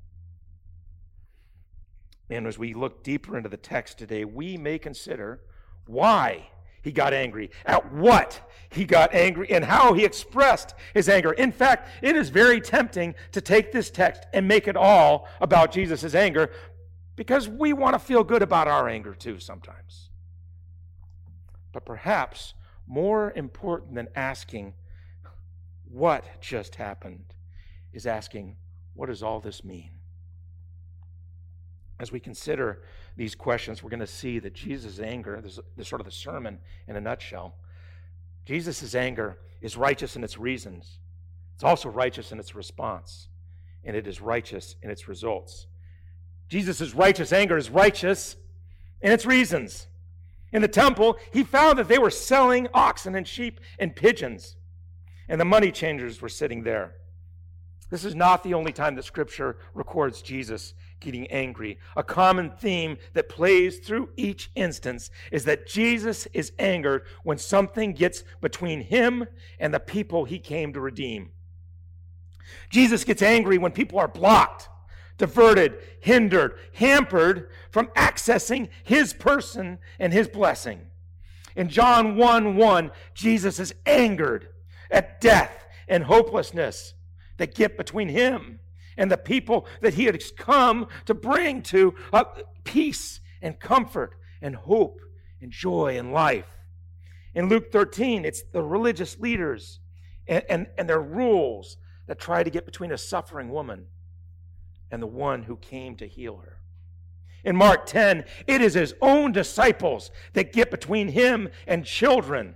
And 2.31 2.47
as 2.47 2.59
we 2.59 2.75
look 2.75 3.03
deeper 3.03 3.37
into 3.37 3.49
the 3.49 3.57
text 3.57 3.99
today, 3.99 4.25
we 4.25 4.57
may 4.57 4.79
consider 4.79 5.41
why 5.87 6.51
he 6.83 6.93
got 6.93 7.13
angry, 7.13 7.51
at 7.65 7.93
what 7.93 8.41
he 8.71 8.85
got 8.85 9.15
angry, 9.15 9.51
and 9.51 9.65
how 9.65 9.95
he 9.95 10.05
expressed 10.05 10.75
his 10.95 11.09
anger. 11.09 11.33
In 11.33 11.53
fact, 11.53 11.89
it 12.03 12.17
is 12.17 12.29
very 12.29 12.61
tempting 12.61 13.15
to 13.33 13.41
take 13.41 13.73
this 13.73 13.91
text 13.91 14.25
and 14.33 14.47
make 14.47 14.69
it 14.69 14.77
all 14.77 15.27
about 15.41 15.73
Jesus' 15.73 16.15
anger 16.15 16.51
because 17.17 17.49
we 17.49 17.73
want 17.73 17.95
to 17.95 17.99
feel 17.99 18.23
good 18.23 18.43
about 18.43 18.69
our 18.69 18.89
anger 18.89 19.15
too 19.15 19.41
sometimes. 19.41 20.11
But 21.73 21.85
perhaps 21.85 22.55
more 22.87 23.33
important 23.35 23.95
than 23.95 24.09
asking 24.15 24.75
what 25.91 26.41
just 26.41 26.77
happened 26.77 27.35
is 27.93 28.07
asking, 28.07 28.57
what 28.95 29.07
does 29.07 29.23
all 29.23 29.41
this 29.41 29.65
mean? 29.65 29.91
As 32.01 32.13
we 32.13 32.21
consider 32.21 32.83
these 33.17 33.35
questions, 33.35 33.83
we're 33.83 33.91
going 33.91 34.01
to 34.01 34.07
see 34.07 34.39
that 34.39 34.55
Jesus' 34.55 35.01
anger, 35.01 35.41
this 35.41 35.59
is 35.77 35.89
sort 35.89 36.01
of 36.01 36.05
the 36.05 36.13
sermon 36.13 36.59
in 36.87 36.97
a 36.97 37.01
nutshell. 37.01 37.55
Jesus' 38.45 38.95
anger 38.95 39.39
is 39.61 39.77
righteous 39.77 40.15
in 40.15 40.23
its 40.23 40.39
reasons. 40.39 40.99
It's 41.55 41.65
also 41.65 41.89
righteous 41.89 42.31
in 42.31 42.39
its 42.39 42.55
response, 42.55 43.29
and 43.85 43.97
it 43.97 44.07
is 44.07 44.21
righteous 44.21 44.77
in 44.81 44.91
its 44.91 45.09
results. 45.09 45.67
Jesus' 46.49 46.95
righteous 46.95 47.33
anger 47.33 47.57
is 47.57 47.69
righteous 47.69 48.37
in 49.01 49.11
its 49.11 49.27
reasons. 49.27 49.89
In 50.53 50.63
the 50.63 50.69
temple, 50.69 51.19
he 51.33 51.43
found 51.43 51.79
that 51.79 51.89
they 51.89 51.99
were 51.99 52.11
selling 52.11 52.69
oxen 52.73 53.15
and 53.17 53.27
sheep 53.27 53.61
and 53.79 53.95
pigeons, 53.95 54.57
and 55.29 55.41
the 55.41 55.45
money 55.45 55.73
changers 55.73 56.23
were 56.23 56.29
sitting 56.29 56.63
there. 56.63 56.95
This 57.91 58.05
is 58.05 58.15
not 58.15 58.43
the 58.43 58.53
only 58.55 58.73
time 58.73 58.97
that 58.97 59.05
Scripture 59.05 59.57
records 59.73 60.21
Jesus 60.21 60.75
getting 61.01 61.27
angry. 61.29 61.79
A 61.97 62.03
common 62.03 62.51
theme 62.51 62.99
that 63.15 63.31
plays 63.31 63.79
through 63.79 64.11
each 64.17 64.51
instance 64.55 65.11
is 65.33 65.45
that 65.45 65.67
Jesus 65.67 66.27
is 66.35 66.53
angered 66.59 67.05
when 67.23 67.39
something 67.39 67.95
gets 67.95 68.25
between 68.43 68.83
him 68.83 69.27
and 69.59 69.73
the 69.73 69.81
people 69.81 70.25
he 70.27 70.39
came 70.39 70.73
to 70.75 70.81
redeem. 70.81 71.31
Jesus 72.69 73.05
gets 73.05 73.23
angry 73.23 73.57
when 73.57 73.73
people 73.73 73.99
are 73.99 74.09
blocked, 74.09 74.69
diverted, 75.17 75.79
hindered, 76.01 76.59
hampered 76.75 77.49
from 77.71 77.87
accessing 77.89 78.69
his 78.85 79.15
person 79.15 79.79
and 79.99 80.13
his 80.13 80.29
blessing. 80.29 80.83
In 81.57 81.71
John 81.71 82.17
1 82.17 82.57
1, 82.57 82.91
Jesus 83.15 83.59
is 83.59 83.75
angered 83.87 84.49
at 84.91 85.23
death 85.23 85.67
and 85.89 86.05
hopelessness 86.05 86.95
that 87.39 87.55
get 87.55 87.77
between 87.77 88.09
him 88.09 88.61
and 88.97 89.11
the 89.11 89.17
people 89.17 89.67
that 89.81 89.95
he 89.95 90.05
had 90.05 90.23
come 90.37 90.87
to 91.07 91.15
bring 91.15 91.63
to 91.63 91.95
uh, 92.13 92.25
peace 92.65 93.21
and 93.41 93.59
comfort 93.59 94.15
and 94.43 94.55
hope 94.55 95.01
and 95.41 95.51
joy 95.51 95.97
and 95.97 96.13
life. 96.13 96.59
In 97.35 97.49
Luke 97.49 97.73
13, 97.73 98.25
it's 98.25 98.43
the 98.53 98.63
religious 98.63 99.19
leaders 99.19 99.81
and, 100.27 100.45
and, 100.49 100.67
and 100.77 100.89
their 100.89 101.01
rules 101.01 101.77
that 102.07 102.19
try 102.19 102.43
to 102.43 102.51
get 102.51 102.67
between 102.67 102.93
a 102.93 102.99
suffering 102.99 103.51
woman 103.51 103.87
and 104.91 105.01
the 105.01 105.07
one 105.07 105.45
who 105.45 105.57
came 105.57 105.95
to 105.97 106.07
heal 106.07 106.39
her. 106.39 106.59
In 107.45 107.55
Mark 107.55 107.87
10, 107.87 108.25
it 108.47 108.61
is 108.61 108.75
his 108.75 108.95
own 109.01 109.33
disciples 109.33 110.11
that 110.33 110.53
get 110.53 110.71
between 110.71 111.09
him 111.09 111.49
and 111.67 111.85
children 111.85 112.55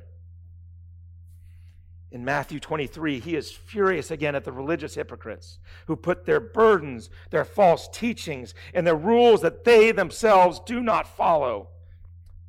in 2.13 2.27
Matthew 2.27 2.61
23, 2.61 3.21
he 3.21 3.37
is 3.37 3.51
furious 3.51 4.11
again 4.11 4.35
at 4.35 4.45
the 4.45 4.53
religious 4.53 4.95
hypocrites 4.95 5.59
who 5.87 5.97
put 5.97 6.27
their 6.27 6.41
burdens, 6.41 7.09
their 7.31 7.45
false 7.45 7.89
teachings, 7.89 8.53
and 8.75 8.87
their 8.87 8.95
rules 8.95 9.41
that 9.41 9.65
they 9.65 9.93
themselves 9.93 10.61
do 10.67 10.83
not 10.83 11.17
follow 11.17 11.69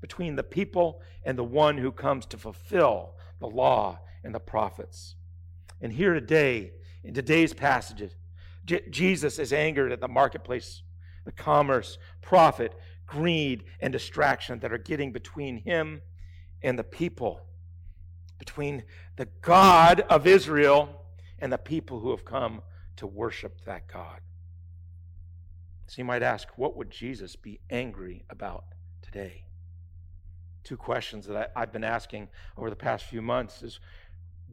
between 0.02 0.36
the 0.36 0.44
people 0.44 1.02
and 1.24 1.38
the 1.38 1.46
one 1.46 1.78
who 1.78 1.94
comes 1.94 2.26
to 2.26 2.38
fulfill 2.38 3.16
the 3.40 3.48
law 3.48 4.00
and 4.22 4.36
the 4.36 4.40
prophets. 4.40 5.16
And 5.80 5.94
here 5.94 6.14
today, 6.14 6.74
in 7.02 7.14
today's 7.14 7.54
passages, 7.54 8.12
J- 8.66 8.84
Jesus 8.90 9.40
is 9.40 9.54
angered 9.54 9.94
at 9.94 10.02
the 10.02 10.10
marketplace, 10.10 10.84
the 11.24 11.32
commerce, 11.32 11.98
profit, 12.22 12.74
greed, 13.06 13.64
and 13.80 13.94
distraction 13.94 14.60
that 14.60 14.74
are 14.74 14.78
getting 14.78 15.14
between 15.14 15.60
him 15.60 16.02
and 16.62 16.78
the 16.78 16.84
people 16.84 17.40
between 18.44 18.84
the 19.16 19.28
God 19.42 20.02
of 20.10 20.28
Israel 20.28 21.02
and 21.40 21.50
the 21.50 21.58
people 21.58 22.02
who 22.02 22.12
have 22.12 22.26
come 22.26 22.62
to 22.98 23.08
worship 23.08 23.64
that 23.64 23.88
God. 23.88 24.20
So 25.88 26.02
you 26.02 26.04
might 26.04 26.24
ask, 26.24 26.50
what 26.58 26.76
would 26.76 26.92
Jesus 26.92 27.38
be 27.38 27.62
angry 27.70 28.26
about 28.30 28.66
today? 29.02 29.46
Two 30.66 30.76
questions 30.76 31.26
that 31.28 31.54
I, 31.56 31.60
have 31.62 31.72
been 31.72 31.86
asking 31.86 32.28
over 32.58 32.70
the 32.70 32.76
past 32.76 33.06
few 33.06 33.22
months 33.22 33.64
is 33.64 33.80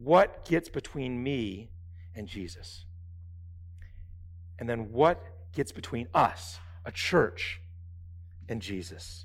what 0.00 0.44
gets 0.44 0.68
between 0.68 1.20
me 1.20 1.70
and 2.14 2.28
Jesus? 2.28 2.84
And 4.60 4.68
then 4.68 4.92
what 4.92 5.20
gets 5.52 5.72
between 5.72 6.06
us, 6.14 6.60
a 6.84 6.92
church, 6.92 7.60
and 8.48 8.62
Jesus? 8.62 9.24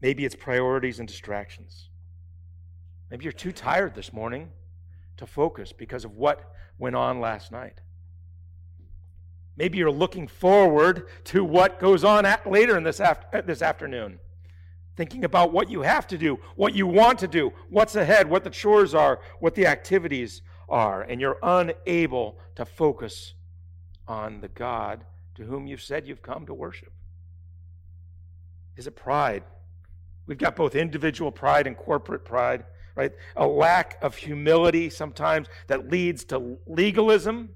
Maybe 0.00 0.24
it's 0.24 0.36
priorities 0.36 1.00
and 1.00 1.08
distractions. 1.08 1.88
Maybe 3.10 3.24
you're 3.24 3.32
too 3.32 3.52
tired 3.52 3.94
this 3.94 4.12
morning 4.12 4.50
to 5.16 5.26
focus 5.26 5.72
because 5.72 6.04
of 6.04 6.16
what 6.16 6.52
went 6.78 6.96
on 6.96 7.20
last 7.20 7.52
night. 7.52 7.80
Maybe 9.56 9.78
you're 9.78 9.90
looking 9.90 10.26
forward 10.26 11.08
to 11.24 11.44
what 11.44 11.78
goes 11.78 12.02
on 12.02 12.26
at, 12.26 12.50
later 12.50 12.76
in 12.76 12.82
this, 12.82 12.98
after, 12.98 13.38
uh, 13.38 13.40
this 13.42 13.62
afternoon, 13.62 14.18
thinking 14.96 15.24
about 15.24 15.52
what 15.52 15.70
you 15.70 15.82
have 15.82 16.06
to 16.08 16.18
do, 16.18 16.38
what 16.56 16.74
you 16.74 16.86
want 16.86 17.20
to 17.20 17.28
do, 17.28 17.52
what's 17.68 17.94
ahead, 17.94 18.28
what 18.28 18.42
the 18.42 18.50
chores 18.50 18.94
are, 18.94 19.20
what 19.38 19.54
the 19.54 19.66
activities 19.66 20.42
are, 20.68 21.02
and 21.02 21.20
you're 21.20 21.38
unable 21.42 22.38
to 22.56 22.64
focus 22.64 23.34
on 24.08 24.40
the 24.40 24.48
God 24.48 25.04
to 25.36 25.44
whom 25.44 25.66
you've 25.66 25.82
said 25.82 26.06
you've 26.06 26.22
come 26.22 26.46
to 26.46 26.54
worship. 26.54 26.92
Is 28.76 28.86
it 28.86 28.96
pride? 28.96 29.44
We've 30.26 30.38
got 30.38 30.56
both 30.56 30.74
individual 30.74 31.30
pride 31.30 31.66
and 31.66 31.76
corporate 31.76 32.24
pride 32.24 32.64
right? 32.94 33.12
A 33.36 33.46
lack 33.46 33.98
of 34.02 34.16
humility 34.16 34.88
sometimes 34.90 35.48
that 35.66 35.90
leads 35.90 36.24
to 36.26 36.58
legalism 36.66 37.50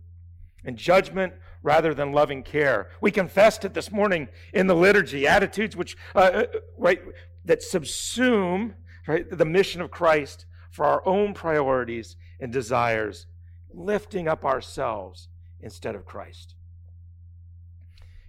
and 0.65 0.77
judgment 0.77 1.35
rather 1.63 1.95
than 1.95 2.13
loving 2.13 2.43
care. 2.43 2.91
We 3.01 3.11
confessed 3.11 3.65
it 3.65 3.75
this 3.75 3.91
morning 3.91 4.29
in 4.53 4.67
the 4.67 4.75
liturgy, 4.75 5.27
attitudes 5.27 5.77
which 5.77 5.97
uh, 6.15 6.19
uh, 6.19 6.47
right 6.77 7.01
that 7.45 7.61
subsume 7.61 8.75
right 9.07 9.29
the 9.31 9.45
mission 9.45 9.81
of 9.81 9.91
Christ 9.91 10.47
for 10.71 10.85
our 10.85 11.07
own 11.07 11.35
priorities 11.35 12.17
and 12.41 12.53
desires, 12.53 13.27
lifting 13.73 14.29
up 14.29 14.45
ourselves 14.45 15.29
instead 15.61 15.95
of 15.95 16.05
Christ. 16.05 16.55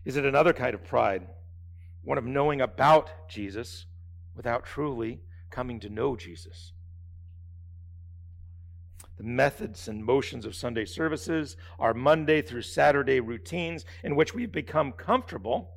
Is 0.06 0.16
it 0.16 0.26
another 0.26 0.54
kind 0.54 0.74
of 0.74 0.84
pride, 0.84 1.28
one 2.04 2.18
of 2.18 2.26
knowing 2.26 2.62
about 2.62 3.10
Jesus 3.30 3.86
without 4.36 4.66
truly 4.66 5.20
coming 5.52 5.80
to 5.82 5.90
know 5.90 6.16
Jesus? 6.16 6.72
The 9.20 9.26
methods 9.26 9.90
and 9.90 10.04
motions 10.04 10.46
of 10.46 10.56
Sunday 10.56 10.86
services, 10.86 11.58
our 11.78 11.94
Monday 11.94 12.42
through 12.42 12.62
Saturday 12.62 13.20
routines 13.20 13.84
in 14.02 14.16
which 14.16 14.34
we've 14.34 14.52
become 14.52 14.94
comfortable, 14.94 15.72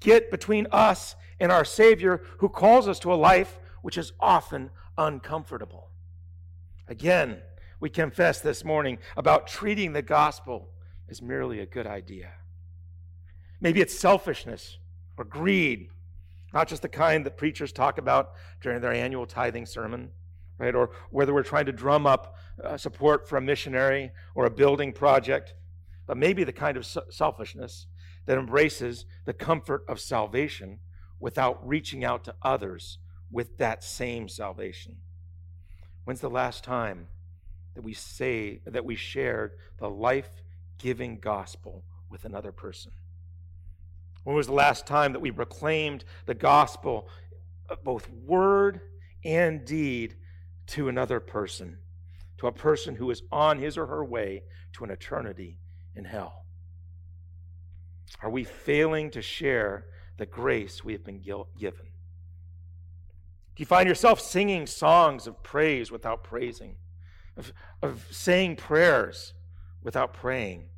get 0.00 0.30
between 0.30 0.66
us 0.72 1.14
and 1.38 1.52
our 1.52 1.66
Savior 1.66 2.22
who 2.38 2.48
calls 2.48 2.88
us 2.88 2.98
to 3.00 3.12
a 3.12 3.14
life 3.14 3.60
which 3.82 3.98
is 3.98 4.12
often 4.18 4.70
uncomfortable. 4.96 5.90
Again, 6.88 7.42
we 7.78 7.90
confess 7.90 8.40
this 8.40 8.64
morning 8.64 8.98
about 9.18 9.46
treating 9.46 9.92
the 9.92 10.00
gospel 10.00 10.70
as 11.10 11.20
merely 11.20 11.60
a 11.60 11.66
good 11.66 11.86
idea. 11.86 12.32
Maybe 13.60 13.82
it's 13.82 13.98
selfishness 13.98 14.78
or 15.18 15.26
greed, 15.26 15.90
not 16.54 16.68
just 16.68 16.80
the 16.80 16.88
kind 16.88 17.26
that 17.26 17.36
preachers 17.36 17.70
talk 17.70 17.98
about 17.98 18.30
during 18.62 18.80
their 18.80 18.94
annual 18.94 19.26
tithing 19.26 19.66
sermon 19.66 20.10
right? 20.58 20.74
Or 20.74 20.90
whether 21.10 21.32
we're 21.32 21.42
trying 21.42 21.66
to 21.66 21.72
drum 21.72 22.06
up 22.06 22.36
uh, 22.62 22.76
support 22.76 23.28
for 23.28 23.36
a 23.36 23.40
missionary 23.40 24.10
or 24.34 24.44
a 24.46 24.50
building 24.50 24.92
project, 24.92 25.54
but 26.06 26.16
maybe 26.16 26.44
the 26.44 26.52
kind 26.52 26.76
of 26.76 26.86
selfishness 27.10 27.86
that 28.26 28.38
embraces 28.38 29.06
the 29.24 29.32
comfort 29.32 29.84
of 29.88 30.00
salvation 30.00 30.80
without 31.20 31.66
reaching 31.66 32.04
out 32.04 32.24
to 32.24 32.34
others 32.42 32.98
with 33.30 33.58
that 33.58 33.84
same 33.84 34.28
salvation. 34.28 34.96
When's 36.04 36.20
the 36.20 36.30
last 36.30 36.64
time 36.64 37.08
that 37.74 37.82
we 37.82 37.92
say 37.92 38.60
that 38.66 38.84
we 38.84 38.96
shared 38.96 39.52
the 39.78 39.88
life-giving 39.88 41.20
gospel 41.20 41.84
with 42.10 42.24
another 42.24 42.52
person? 42.52 42.92
When 44.24 44.34
was 44.34 44.46
the 44.46 44.52
last 44.52 44.86
time 44.86 45.12
that 45.12 45.20
we 45.20 45.30
proclaimed 45.30 46.04
the 46.26 46.34
gospel, 46.34 47.08
both 47.84 48.08
word 48.10 48.80
and 49.24 49.64
deed, 49.64 50.16
to 50.68 50.88
another 50.88 51.20
person, 51.20 51.78
to 52.38 52.46
a 52.46 52.52
person 52.52 52.94
who 52.94 53.10
is 53.10 53.22
on 53.32 53.58
his 53.58 53.76
or 53.76 53.86
her 53.86 54.04
way 54.04 54.42
to 54.74 54.84
an 54.84 54.90
eternity 54.90 55.58
in 55.96 56.04
hell? 56.04 56.44
Are 58.22 58.30
we 58.30 58.44
failing 58.44 59.10
to 59.12 59.22
share 59.22 59.86
the 60.16 60.26
grace 60.26 60.84
we 60.84 60.92
have 60.92 61.04
been 61.04 61.20
given? 61.20 61.86
Do 63.58 63.62
you 63.62 63.66
find 63.66 63.88
yourself 63.88 64.20
singing 64.20 64.66
songs 64.66 65.26
of 65.26 65.42
praise 65.42 65.90
without 65.90 66.22
praising, 66.22 66.76
of, 67.36 67.52
of 67.82 68.06
saying 68.10 68.56
prayers 68.56 69.34
without 69.82 70.12
praying, 70.12 70.68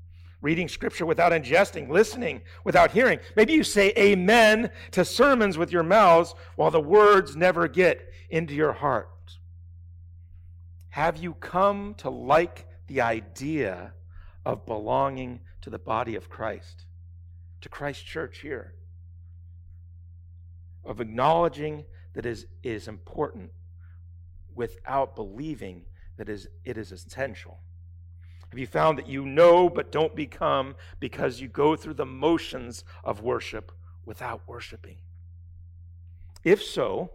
reading 0.40 0.68
scripture 0.68 1.04
without 1.04 1.32
ingesting, 1.32 1.88
listening 1.90 2.42
without 2.64 2.92
hearing? 2.92 3.18
Maybe 3.37 3.52
you 3.52 3.64
say 3.64 3.92
amen 3.99 4.70
to 4.92 5.04
sermons 5.04 5.59
with 5.59 5.73
your 5.73 5.82
mouths 5.82 6.35
while 6.56 6.70
the 6.70 6.80
words 6.80 7.37
never 7.37 7.68
get 7.68 8.12
into 8.30 8.54
your 8.54 8.73
heart. 8.73 9.09
Have 10.90 11.18
you 11.18 11.35
come 11.35 11.94
to 11.99 12.11
like 12.11 12.66
the 12.88 13.00
idea 13.00 13.92
of 14.44 14.66
belonging 14.66 15.40
to 15.62 15.70
the 15.70 15.78
body 15.78 16.16
of 16.16 16.28
Christ, 16.28 16.85
to 17.61 17.68
Christ 17.68 18.04
Church 18.04 18.38
here? 18.38 18.75
Of 20.85 21.00
acknowledging 21.00 21.85
that 22.14 22.26
is, 22.26 22.47
is 22.62 22.88
important 22.88 23.50
without 24.54 25.14
believing 25.14 25.85
that 26.16 26.28
is, 26.28 26.49
it 26.64 26.76
is 26.76 26.90
essential? 26.90 27.61
Have 28.50 28.59
you 28.59 28.66
found 28.66 28.99
that 28.99 29.06
you 29.06 29.25
know 29.25 29.70
but 29.70 29.92
don't 29.92 30.16
become 30.16 30.75
because 30.99 31.40
you 31.40 31.47
go 31.47 31.76
through 31.76 31.94
the 31.94 32.06
motions 32.06 32.85
of 33.05 33.22
worship 33.22 33.70
without 34.05 34.42
worshiping? 34.48 34.96
If 36.42 36.64
so, 36.64 37.12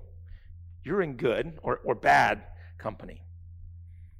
you're 0.82 1.02
in 1.02 1.18
good 1.18 1.60
or, 1.62 1.82
or 1.84 1.94
bad 1.94 2.44
company. 2.78 3.25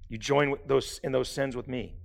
You 0.08 0.18
join 0.18 0.56
those, 0.66 1.00
in 1.04 1.12
those 1.12 1.30
sins 1.30 1.56
with 1.56 1.68
me. 1.68 1.96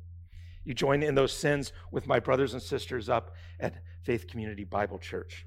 You 0.64 0.74
join 0.74 1.02
in 1.02 1.14
those 1.14 1.32
sins 1.32 1.72
with 1.90 2.06
my 2.06 2.20
brothers 2.20 2.52
and 2.52 2.62
sisters 2.62 3.08
up 3.08 3.34
at 3.58 3.74
Faith 4.02 4.26
Community 4.26 4.64
Bible 4.64 4.98
Church. 4.98 5.46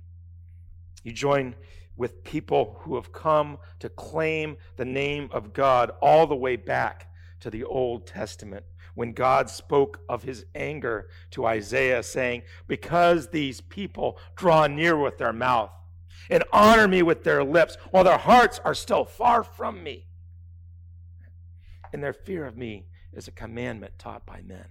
You 1.03 1.11
join 1.11 1.55
with 1.95 2.23
people 2.23 2.77
who 2.81 2.95
have 2.95 3.11
come 3.11 3.57
to 3.79 3.89
claim 3.89 4.57
the 4.77 4.85
name 4.85 5.29
of 5.31 5.53
God 5.53 5.91
all 6.01 6.25
the 6.25 6.35
way 6.35 6.55
back 6.55 7.11
to 7.41 7.49
the 7.49 7.63
Old 7.63 8.07
Testament 8.07 8.65
when 8.95 9.13
God 9.13 9.49
spoke 9.49 9.99
of 10.07 10.23
his 10.23 10.45
anger 10.55 11.09
to 11.31 11.45
Isaiah, 11.45 12.03
saying, 12.03 12.43
Because 12.67 13.29
these 13.29 13.61
people 13.61 14.17
draw 14.35 14.67
near 14.67 14.95
with 14.97 15.17
their 15.17 15.33
mouth 15.33 15.71
and 16.29 16.43
honor 16.53 16.87
me 16.87 17.01
with 17.01 17.23
their 17.23 17.43
lips, 17.43 17.77
while 17.91 18.03
their 18.03 18.17
hearts 18.17 18.59
are 18.63 18.75
still 18.75 19.03
far 19.03 19.43
from 19.43 19.83
me 19.83 20.05
and 21.93 22.03
their 22.03 22.13
fear 22.13 22.45
of 22.45 22.57
me 22.57 22.85
is 23.13 23.27
a 23.27 23.31
commandment 23.31 23.93
taught 23.97 24.25
by 24.25 24.41
men. 24.41 24.65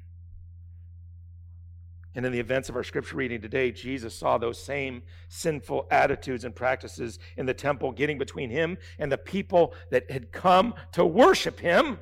And 2.15 2.27
in 2.27 2.33
the 2.33 2.41
events 2.41 2.69
of 2.69 2.77
our 2.77 2.85
scripture 2.85 3.17
reading 3.17 3.41
today, 3.41 3.71
Jesus 3.71 4.15
saw 4.15 4.37
those 4.37 4.63
same 4.63 5.03
sinful 5.29 5.87
attitudes 5.91 6.45
and 6.45 6.55
practices 6.55 7.19
in 7.39 7.47
the 7.47 7.55
temple 7.55 7.93
getting 7.93 8.19
between 8.19 8.51
him 8.51 8.77
and 8.99 9.11
the 9.11 9.17
people 9.17 9.73
that 9.91 10.11
had 10.11 10.31
come 10.31 10.75
to 10.93 11.07
worship 11.07 11.61
him, 11.61 11.99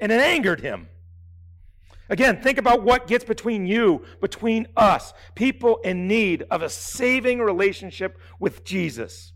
and 0.00 0.10
it 0.10 0.20
angered 0.20 0.60
him. 0.60 0.88
Again, 2.08 2.40
think 2.40 2.56
about 2.56 2.82
what 2.82 3.06
gets 3.06 3.24
between 3.24 3.66
you, 3.66 4.02
between 4.22 4.66
us, 4.78 5.12
people 5.34 5.76
in 5.84 6.08
need 6.08 6.44
of 6.50 6.62
a 6.62 6.70
saving 6.70 7.40
relationship 7.40 8.18
with 8.40 8.64
Jesus. 8.64 9.34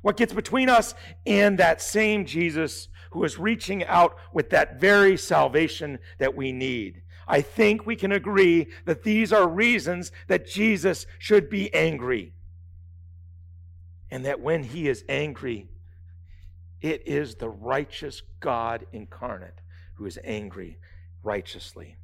What 0.00 0.16
gets 0.16 0.32
between 0.32 0.70
us 0.70 0.94
and 1.26 1.58
that 1.58 1.82
same 1.82 2.24
Jesus 2.24 2.88
who 3.14 3.22
is 3.22 3.38
reaching 3.38 3.84
out 3.84 4.16
with 4.32 4.50
that 4.50 4.80
very 4.80 5.16
salvation 5.16 6.00
that 6.18 6.34
we 6.34 6.50
need. 6.50 7.00
I 7.28 7.42
think 7.42 7.86
we 7.86 7.94
can 7.94 8.10
agree 8.10 8.66
that 8.86 9.04
these 9.04 9.32
are 9.32 9.48
reasons 9.48 10.10
that 10.26 10.48
Jesus 10.48 11.06
should 11.20 11.48
be 11.48 11.72
angry. 11.72 12.32
And 14.10 14.24
that 14.24 14.40
when 14.40 14.64
he 14.64 14.88
is 14.88 15.04
angry, 15.08 15.68
it 16.80 17.06
is 17.06 17.36
the 17.36 17.48
righteous 17.48 18.20
God 18.40 18.84
incarnate 18.92 19.60
who 19.94 20.06
is 20.06 20.18
angry 20.24 20.78
righteously. 21.22 21.96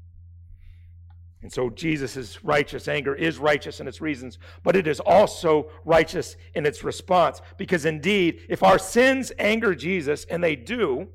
And 1.42 1.52
so 1.52 1.70
Jesus' 1.70 2.44
righteous 2.44 2.86
anger 2.86 3.14
is 3.14 3.38
righteous 3.38 3.80
in 3.80 3.88
its 3.88 4.00
reasons, 4.00 4.38
but 4.62 4.76
it 4.76 4.86
is 4.86 5.00
also 5.00 5.70
righteous 5.84 6.36
in 6.54 6.66
its 6.66 6.84
response. 6.84 7.40
Because 7.56 7.86
indeed, 7.86 8.44
if 8.48 8.62
our 8.62 8.78
sins 8.78 9.32
anger 9.38 9.74
Jesus, 9.74 10.26
and 10.26 10.44
they 10.44 10.54
do, 10.54 11.08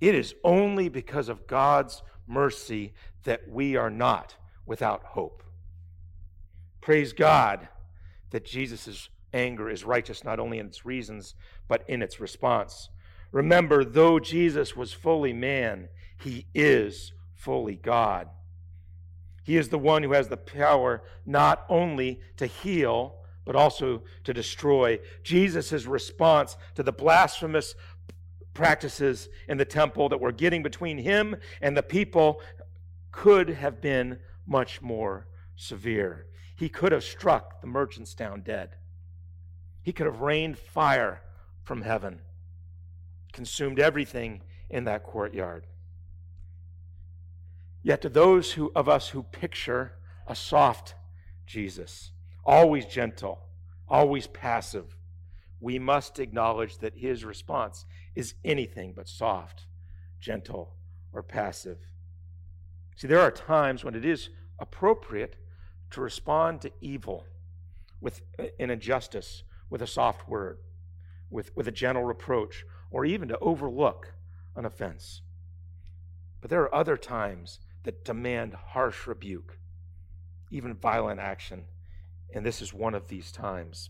it 0.00 0.14
is 0.14 0.34
only 0.42 0.88
because 0.88 1.28
of 1.28 1.46
God's 1.46 2.02
mercy 2.26 2.92
that 3.24 3.48
we 3.48 3.76
are 3.76 3.90
not 3.90 4.36
without 4.66 5.02
hope. 5.04 5.42
Praise 6.80 7.12
God 7.12 7.68
that 8.30 8.44
Jesus' 8.44 9.08
anger 9.32 9.70
is 9.70 9.84
righteous 9.84 10.24
not 10.24 10.40
only 10.40 10.58
in 10.58 10.66
its 10.66 10.84
reasons, 10.84 11.34
but 11.68 11.84
in 11.88 12.02
its 12.02 12.20
response. 12.20 12.88
Remember, 13.30 13.84
though 13.84 14.18
Jesus 14.18 14.74
was 14.74 14.92
fully 14.92 15.32
man, 15.32 15.88
he 16.20 16.46
is 16.54 17.12
fully 17.38 17.76
God. 17.76 18.28
He 19.44 19.56
is 19.56 19.70
the 19.70 19.78
one 19.78 20.02
who 20.02 20.12
has 20.12 20.28
the 20.28 20.36
power 20.36 21.02
not 21.24 21.64
only 21.68 22.20
to 22.36 22.46
heal, 22.46 23.14
but 23.46 23.56
also 23.56 24.02
to 24.24 24.34
destroy. 24.34 24.98
Jesus' 25.22 25.86
response 25.86 26.56
to 26.74 26.82
the 26.82 26.92
blasphemous 26.92 27.74
practices 28.52 29.28
in 29.48 29.56
the 29.56 29.64
temple 29.64 30.10
that 30.10 30.20
were 30.20 30.32
getting 30.32 30.62
between 30.62 30.98
him 30.98 31.36
and 31.62 31.76
the 31.76 31.82
people 31.82 32.42
could 33.12 33.48
have 33.48 33.80
been 33.80 34.18
much 34.46 34.82
more 34.82 35.26
severe. 35.56 36.26
He 36.56 36.68
could 36.68 36.92
have 36.92 37.04
struck 37.04 37.60
the 37.60 37.68
merchants 37.68 38.14
down 38.14 38.42
dead. 38.42 38.74
He 39.82 39.92
could 39.92 40.06
have 40.06 40.20
rained 40.20 40.58
fire 40.58 41.22
from 41.62 41.82
heaven, 41.82 42.20
consumed 43.32 43.78
everything 43.78 44.42
in 44.68 44.84
that 44.84 45.04
courtyard. 45.04 45.66
Yet 47.82 48.02
to 48.02 48.08
those 48.08 48.52
who, 48.52 48.72
of 48.74 48.88
us 48.88 49.10
who 49.10 49.22
picture 49.22 49.92
a 50.26 50.34
soft 50.34 50.94
Jesus, 51.46 52.10
always 52.44 52.84
gentle, 52.86 53.40
always 53.88 54.26
passive, 54.26 54.96
we 55.60 55.78
must 55.78 56.18
acknowledge 56.18 56.78
that 56.78 56.94
his 56.94 57.24
response 57.24 57.84
is 58.14 58.34
anything 58.44 58.92
but 58.94 59.08
soft, 59.08 59.66
gentle, 60.20 60.74
or 61.12 61.22
passive. 61.22 61.78
See, 62.96 63.06
there 63.06 63.20
are 63.20 63.30
times 63.30 63.84
when 63.84 63.94
it 63.94 64.04
is 64.04 64.28
appropriate 64.58 65.36
to 65.90 66.00
respond 66.00 66.60
to 66.62 66.72
evil 66.80 67.26
with 68.00 68.22
uh, 68.38 68.44
an 68.58 68.70
injustice, 68.70 69.42
with 69.70 69.82
a 69.82 69.86
soft 69.86 70.28
word, 70.28 70.58
with, 71.30 71.54
with 71.56 71.68
a 71.68 71.72
gentle 71.72 72.04
reproach, 72.04 72.64
or 72.90 73.04
even 73.04 73.28
to 73.28 73.38
overlook 73.38 74.14
an 74.56 74.64
offense. 74.64 75.22
But 76.40 76.50
there 76.50 76.62
are 76.62 76.74
other 76.74 76.96
times 76.96 77.60
that 77.88 78.04
demand 78.04 78.52
harsh 78.52 79.06
rebuke, 79.06 79.56
even 80.50 80.74
violent 80.74 81.18
action. 81.18 81.64
And 82.34 82.44
this 82.44 82.60
is 82.60 82.74
one 82.74 82.94
of 82.94 83.08
these 83.08 83.32
times. 83.32 83.88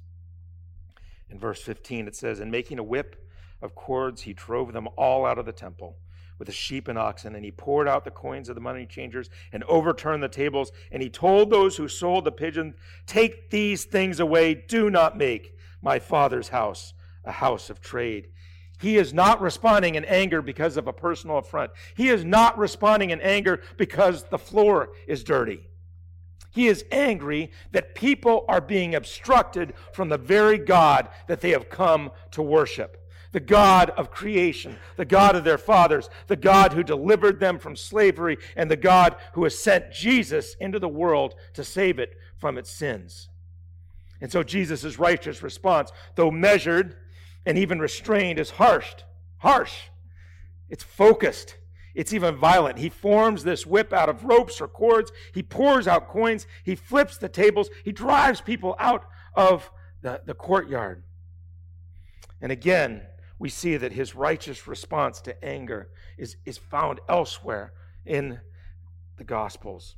In 1.28 1.36
verse 1.36 1.60
15, 1.60 2.06
it 2.06 2.14
says, 2.14 2.38
In 2.38 2.48
making 2.48 2.78
a 2.78 2.84
whip 2.84 3.28
of 3.60 3.74
cords, 3.74 4.22
he 4.22 4.32
drove 4.32 4.72
them 4.72 4.86
all 4.96 5.26
out 5.26 5.36
of 5.36 5.46
the 5.46 5.52
temple 5.52 5.96
with 6.38 6.46
the 6.46 6.52
sheep 6.52 6.86
and 6.86 6.96
oxen, 6.96 7.34
and 7.34 7.44
he 7.44 7.50
poured 7.50 7.88
out 7.88 8.04
the 8.04 8.12
coins 8.12 8.48
of 8.48 8.54
the 8.54 8.60
money 8.60 8.86
changers 8.86 9.30
and 9.52 9.64
overturned 9.64 10.22
the 10.22 10.28
tables. 10.28 10.70
And 10.92 11.02
he 11.02 11.10
told 11.10 11.50
those 11.50 11.76
who 11.76 11.88
sold 11.88 12.24
the 12.24 12.30
pigeon, 12.30 12.74
Take 13.04 13.50
these 13.50 13.84
things 13.84 14.20
away. 14.20 14.54
Do 14.54 14.90
not 14.90 15.18
make 15.18 15.56
my 15.82 15.98
father's 15.98 16.50
house 16.50 16.94
a 17.24 17.32
house 17.32 17.68
of 17.68 17.80
trade. 17.80 18.28
He 18.80 18.96
is 18.96 19.12
not 19.12 19.40
responding 19.40 19.96
in 19.96 20.04
anger 20.04 20.40
because 20.40 20.76
of 20.76 20.86
a 20.86 20.92
personal 20.92 21.38
affront. 21.38 21.72
He 21.96 22.08
is 22.08 22.24
not 22.24 22.56
responding 22.56 23.10
in 23.10 23.20
anger 23.20 23.60
because 23.76 24.24
the 24.24 24.38
floor 24.38 24.90
is 25.06 25.24
dirty. 25.24 25.68
He 26.50 26.68
is 26.68 26.84
angry 26.90 27.50
that 27.72 27.94
people 27.94 28.44
are 28.48 28.60
being 28.60 28.94
obstructed 28.94 29.74
from 29.92 30.08
the 30.08 30.18
very 30.18 30.58
God 30.58 31.08
that 31.26 31.40
they 31.40 31.50
have 31.50 31.68
come 31.68 32.10
to 32.32 32.42
worship. 32.42 32.96
The 33.32 33.40
God 33.40 33.90
of 33.90 34.10
creation, 34.10 34.76
the 34.96 35.04
God 35.04 35.36
of 35.36 35.44
their 35.44 35.58
fathers, 35.58 36.08
the 36.28 36.36
God 36.36 36.72
who 36.72 36.82
delivered 36.82 37.40
them 37.40 37.58
from 37.58 37.76
slavery, 37.76 38.38
and 38.56 38.70
the 38.70 38.76
God 38.76 39.16
who 39.34 39.44
has 39.44 39.58
sent 39.58 39.92
Jesus 39.92 40.56
into 40.60 40.78
the 40.78 40.88
world 40.88 41.34
to 41.52 41.62
save 41.62 41.98
it 41.98 42.16
from 42.38 42.56
its 42.56 42.70
sins. 42.70 43.28
And 44.20 44.32
so 44.32 44.42
Jesus' 44.42 44.98
righteous 44.98 45.42
response, 45.42 45.92
though 46.14 46.30
measured, 46.30 46.96
and 47.48 47.56
even 47.56 47.78
restrained 47.80 48.38
is 48.38 48.50
harsh. 48.50 48.94
Harsh. 49.38 49.72
It's 50.68 50.84
focused. 50.84 51.56
It's 51.94 52.12
even 52.12 52.36
violent. 52.36 52.78
He 52.78 52.90
forms 52.90 53.42
this 53.42 53.66
whip 53.66 53.90
out 53.90 54.10
of 54.10 54.24
ropes 54.24 54.60
or 54.60 54.68
cords. 54.68 55.10
He 55.32 55.42
pours 55.42 55.88
out 55.88 56.08
coins. 56.08 56.46
He 56.62 56.74
flips 56.74 57.16
the 57.16 57.30
tables. 57.30 57.70
He 57.84 57.90
drives 57.90 58.42
people 58.42 58.76
out 58.78 59.06
of 59.34 59.70
the, 60.02 60.20
the 60.26 60.34
courtyard. 60.34 61.02
And 62.42 62.52
again, 62.52 63.06
we 63.38 63.48
see 63.48 63.78
that 63.78 63.92
his 63.92 64.14
righteous 64.14 64.68
response 64.68 65.22
to 65.22 65.42
anger 65.42 65.88
is, 66.18 66.36
is 66.44 66.58
found 66.58 67.00
elsewhere 67.08 67.72
in 68.04 68.40
the 69.16 69.24
Gospels. 69.24 69.96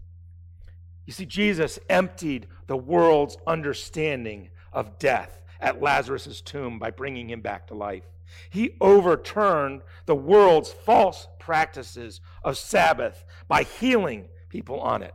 You 1.04 1.12
see, 1.12 1.26
Jesus 1.26 1.80
emptied 1.88 2.46
the 2.68 2.76
world's 2.76 3.36
understanding 3.44 4.50
of 4.72 5.00
death 5.00 5.40
at 5.60 5.82
Lazarus' 5.82 6.40
tomb 6.40 6.78
by 6.78 6.90
bringing 6.90 7.30
him 7.30 7.40
back 7.40 7.66
to 7.68 7.74
life. 7.74 8.04
He 8.48 8.76
overturned 8.80 9.82
the 10.06 10.14
world's 10.14 10.72
false 10.72 11.28
practices 11.38 12.20
of 12.44 12.56
Sabbath 12.56 13.24
by 13.48 13.62
healing 13.62 14.28
people 14.48 14.80
on 14.80 15.02
it. 15.02 15.14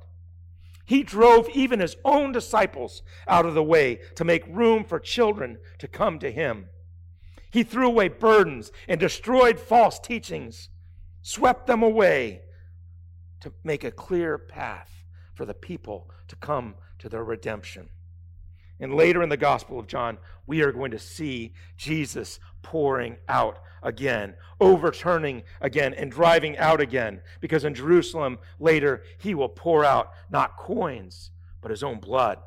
He 0.86 1.02
drove 1.02 1.50
even 1.50 1.80
his 1.80 1.96
own 2.06 2.32
disciples 2.32 3.02
out 3.28 3.46
of 3.46 3.56
the 3.56 3.64
way 3.64 4.02
to 4.16 4.24
make 4.24 4.46
room 4.48 4.84
for 4.84 5.00
children 5.00 5.58
to 5.80 5.88
come 5.88 6.20
to 6.20 6.32
him. 6.32 6.68
He 7.50 7.64
threw 7.64 7.88
away 7.88 8.10
burdens 8.10 8.72
and 8.88 9.00
destroyed 9.00 9.60
false 9.60 10.00
teachings, 10.00 10.70
swept 11.22 11.66
them 11.66 11.82
away 11.82 12.42
to 13.40 13.52
make 13.64 13.84
a 13.84 13.92
clear 13.92 14.38
path 14.38 15.04
for 15.34 15.46
the 15.46 15.54
people 15.54 16.12
to 16.28 16.36
come 16.36 16.76
to 17.00 17.10
their 17.10 17.24
redemption. 17.24 17.90
And 18.80 18.96
later 18.96 19.24
in 19.24 19.30
the 19.30 19.38
Gospel 19.38 19.80
of 19.80 19.88
John, 19.88 20.18
we 20.48 20.62
are 20.62 20.72
going 20.72 20.92
to 20.92 21.00
see 21.00 21.54
Jesus 21.78 22.40
pouring 22.62 23.18
out 23.30 23.60
again, 23.82 24.36
overturning 24.60 25.44
again, 25.62 25.94
and 25.94 26.12
driving 26.12 26.58
out 26.58 26.82
again. 26.82 27.22
Because 27.40 27.64
in 27.64 27.74
Jerusalem 27.74 28.40
later, 28.60 29.04
he 29.18 29.34
will 29.34 29.50
pour 29.50 29.86
out 29.86 30.12
not 30.30 30.58
coins, 30.58 31.32
but 31.62 31.72
his 31.72 31.84
own 31.84 32.00
blood 32.00 32.40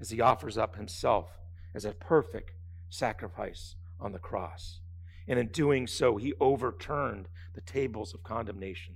as 0.00 0.10
he 0.10 0.20
offers 0.20 0.56
up 0.56 0.76
himself 0.76 1.28
as 1.74 1.84
a 1.84 1.92
perfect 1.92 2.52
sacrifice 2.88 3.76
on 4.00 4.12
the 4.12 4.18
cross. 4.18 4.80
And 5.28 5.38
in 5.38 5.48
doing 5.48 5.86
so, 5.86 6.16
he 6.16 6.34
overturned 6.40 7.28
the 7.54 7.60
tables 7.60 8.14
of 8.14 8.22
condemnation. 8.22 8.94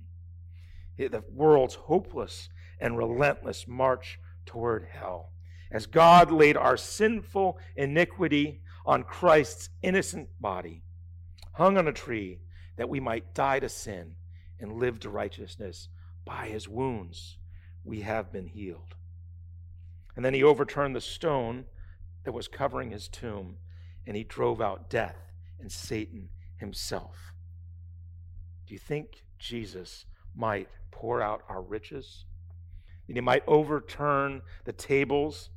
The 0.97 1.23
world's 1.31 1.75
hopeless 1.75 2.49
and 2.79 2.97
relentless 2.97 3.67
march 3.67 4.19
toward 4.45 4.87
hell 4.91 5.31
as 5.71 5.85
God 5.85 6.31
laid 6.31 6.57
our 6.57 6.77
sinful 6.77 7.57
iniquity 7.75 8.61
on 8.85 9.03
Christ's 9.03 9.69
innocent 9.81 10.29
body, 10.39 10.83
hung 11.53 11.77
on 11.77 11.87
a 11.87 11.93
tree, 11.93 12.39
that 12.77 12.89
we 12.89 12.99
might 12.99 13.33
die 13.33 13.59
to 13.59 13.69
sin 13.69 14.15
and 14.59 14.73
live 14.73 14.99
to 15.01 15.09
righteousness. 15.09 15.89
By 16.25 16.47
his 16.47 16.67
wounds 16.67 17.37
we 17.83 18.01
have 18.01 18.31
been 18.31 18.47
healed. 18.47 18.95
And 20.15 20.25
then 20.25 20.33
he 20.33 20.43
overturned 20.43 20.95
the 20.95 21.01
stone 21.01 21.65
that 22.23 22.33
was 22.33 22.47
covering 22.47 22.91
his 22.91 23.07
tomb, 23.07 23.57
and 24.05 24.17
he 24.17 24.23
drove 24.23 24.61
out 24.61 24.89
death 24.89 25.15
and 25.59 25.71
Satan 25.71 26.29
himself. 26.57 27.33
Do 28.65 28.73
you 28.73 28.79
think 28.79 29.23
Jesus 29.39 30.05
might 30.35 30.67
pour 30.91 31.21
out 31.21 31.43
our 31.47 31.61
riches? 31.61 32.25
That 33.07 33.15
he 33.15 33.21
might 33.21 33.43
overturn 33.47 34.41
the 34.65 34.73
tables 34.73 35.49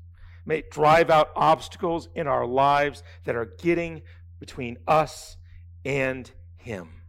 may 0.45 0.63
drive 0.71 1.11
out 1.11 1.31
obstacles 1.37 2.09
in 2.15 2.27
our 2.27 2.47
lives 2.47 3.03
that 3.25 3.37
are 3.37 3.47
getting 3.47 4.03
between 4.39 4.79
us 4.87 5.37
and 5.85 6.31
Him? 6.57 7.03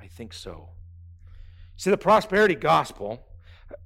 I 0.00 0.06
think 0.06 0.32
so. 0.32 0.70
See, 1.76 1.90
the 1.90 1.98
prosperity 1.98 2.54
gospel 2.54 3.26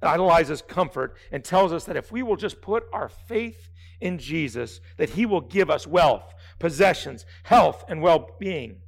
idolizes 0.01 0.61
comfort 0.61 1.15
and 1.31 1.43
tells 1.43 1.71
us 1.71 1.85
that 1.85 1.95
if 1.95 2.11
we 2.11 2.23
will 2.23 2.35
just 2.35 2.61
put 2.61 2.85
our 2.91 3.09
faith 3.09 3.69
in 4.01 4.17
Jesus, 4.17 4.81
that 4.97 5.11
He 5.11 5.25
will 5.25 5.41
give 5.41 5.69
us 5.69 5.87
wealth, 5.87 6.33
possessions, 6.59 7.25
health, 7.43 7.83
and 7.87 8.01
well 8.01 8.31
being. 8.39 8.81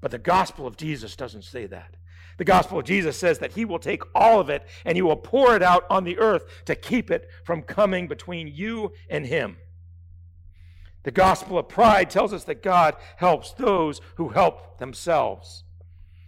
But 0.00 0.10
the 0.10 0.18
gospel 0.18 0.66
of 0.66 0.76
Jesus 0.76 1.16
doesn't 1.16 1.44
say 1.44 1.66
that. 1.66 1.96
The 2.36 2.44
gospel 2.44 2.78
of 2.78 2.84
Jesus 2.84 3.16
says 3.16 3.38
that 3.38 3.52
he 3.52 3.64
will 3.64 3.78
take 3.78 4.02
all 4.14 4.40
of 4.40 4.48
it 4.48 4.66
and 4.84 4.96
he 4.96 5.02
will 5.02 5.16
pour 5.16 5.54
it 5.54 5.62
out 5.62 5.84
on 5.88 6.04
the 6.04 6.18
earth 6.18 6.44
to 6.64 6.74
keep 6.74 7.10
it 7.10 7.28
from 7.44 7.62
coming 7.62 8.08
between 8.08 8.48
you 8.48 8.92
and 9.08 9.26
him. 9.26 9.56
The 11.04 11.10
gospel 11.10 11.58
of 11.58 11.68
pride 11.68 12.10
tells 12.10 12.32
us 12.32 12.44
that 12.44 12.62
God 12.62 12.96
helps 13.16 13.52
those 13.52 14.00
who 14.16 14.30
help 14.30 14.78
themselves. 14.78 15.64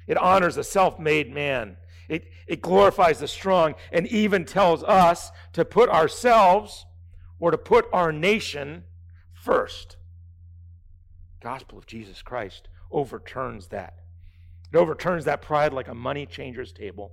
It 0.06 0.18
honors 0.18 0.54
the 0.54 0.64
self 0.64 0.98
made 0.98 1.32
man. 1.32 1.78
It, 2.08 2.30
it 2.46 2.60
glorifies 2.60 3.18
the 3.18 3.26
strong 3.26 3.74
and 3.90 4.06
even 4.06 4.44
tells 4.44 4.84
us 4.84 5.32
to 5.54 5.64
put 5.64 5.88
ourselves 5.88 6.86
or 7.40 7.50
to 7.50 7.58
put 7.58 7.86
our 7.92 8.12
nation 8.12 8.84
first. 9.32 9.96
The 11.40 11.44
Gospel 11.48 11.78
of 11.78 11.86
Jesus 11.86 12.22
Christ 12.22 12.68
overturns 12.90 13.68
that. 13.68 14.05
It 14.72 14.76
overturns 14.76 15.24
that 15.24 15.42
pride 15.42 15.72
like 15.72 15.88
a 15.88 15.94
money 15.94 16.26
changer's 16.26 16.72
table. 16.72 17.12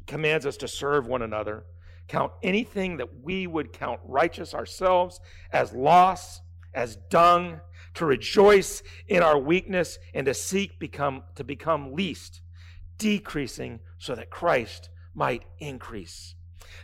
It 0.00 0.06
commands 0.06 0.46
us 0.46 0.56
to 0.58 0.68
serve 0.68 1.06
one 1.06 1.22
another, 1.22 1.64
count 2.08 2.32
anything 2.42 2.96
that 2.98 3.22
we 3.22 3.46
would 3.46 3.72
count 3.72 4.00
righteous 4.04 4.54
ourselves 4.54 5.20
as 5.52 5.72
loss, 5.72 6.40
as 6.72 6.96
dung, 7.10 7.60
to 7.94 8.06
rejoice 8.06 8.82
in 9.08 9.22
our 9.22 9.38
weakness, 9.38 9.98
and 10.14 10.26
to 10.26 10.34
seek 10.34 10.78
become, 10.78 11.24
to 11.34 11.42
become 11.42 11.94
least, 11.94 12.42
decreasing 12.98 13.80
so 13.98 14.14
that 14.14 14.30
Christ 14.30 14.90
might 15.14 15.44
increase. 15.58 16.35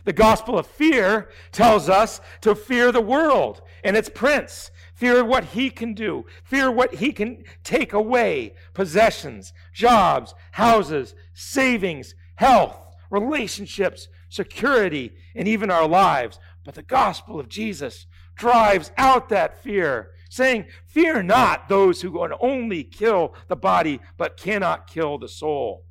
The 0.05 0.13
gospel 0.13 0.57
of 0.59 0.67
fear 0.67 1.29
tells 1.51 1.89
us 1.89 2.19
to 2.41 2.55
fear 2.55 2.91
the 2.91 3.01
world 3.01 3.61
and 3.83 3.95
its 3.95 4.09
prince, 4.09 4.71
fear 4.95 5.23
what 5.23 5.45
he 5.45 5.69
can 5.69 5.93
do, 5.93 6.25
fear 6.43 6.69
what 6.69 6.95
he 6.95 7.11
can 7.11 7.43
take 7.63 7.93
away 7.93 8.53
possessions, 8.73 9.53
jobs, 9.73 10.33
houses, 10.51 11.15
savings, 11.33 12.15
health, 12.35 12.77
relationships, 13.09 14.07
security, 14.29 15.13
and 15.35 15.47
even 15.47 15.71
our 15.71 15.87
lives. 15.87 16.39
But 16.65 16.75
the 16.75 16.83
gospel 16.83 17.39
of 17.39 17.49
Jesus 17.49 18.07
drives 18.35 18.91
out 18.97 19.29
that 19.29 19.61
fear, 19.61 20.11
saying, 20.29 20.65
Fear 20.85 21.23
not 21.23 21.69
those 21.69 22.01
who 22.01 22.11
can 22.11 22.33
only 22.41 22.83
kill 22.83 23.35
the 23.47 23.55
body 23.55 23.99
but 24.17 24.37
cannot 24.37 24.87
kill 24.87 25.17
the 25.17 25.29
soul. 25.29 25.85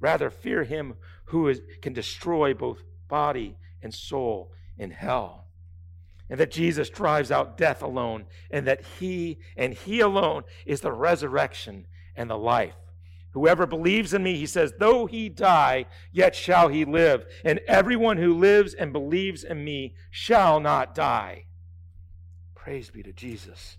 Rather, 0.00 0.30
fear 0.30 0.64
him 0.64 0.94
who 1.26 1.48
is, 1.48 1.60
can 1.80 1.92
destroy 1.92 2.54
both 2.54 2.82
body 3.12 3.58
and 3.82 3.92
soul 3.92 4.50
in 4.78 4.90
hell. 4.90 5.44
And 6.30 6.40
that 6.40 6.50
Jesus 6.50 6.88
drives 6.88 7.30
out 7.30 7.58
death 7.58 7.82
alone, 7.82 8.24
and 8.50 8.66
that 8.66 8.82
He 8.98 9.38
and 9.54 9.74
He 9.74 10.00
alone 10.00 10.44
is 10.64 10.80
the 10.80 10.92
resurrection 10.92 11.86
and 12.16 12.30
the 12.30 12.38
life. 12.38 12.74
Whoever 13.32 13.66
believes 13.66 14.14
in 14.14 14.22
me, 14.22 14.36
he 14.36 14.46
says, 14.46 14.74
though 14.78 15.06
he 15.06 15.28
die, 15.30 15.86
yet 16.12 16.34
shall 16.34 16.68
he 16.68 16.84
live. 16.84 17.24
And 17.44 17.60
everyone 17.66 18.18
who 18.18 18.34
lives 18.34 18.74
and 18.74 18.92
believes 18.92 19.42
in 19.42 19.64
me 19.64 19.94
shall 20.10 20.60
not 20.60 20.94
die. 20.94 21.46
Praise 22.54 22.90
be 22.90 23.02
to 23.02 23.12
Jesus, 23.12 23.78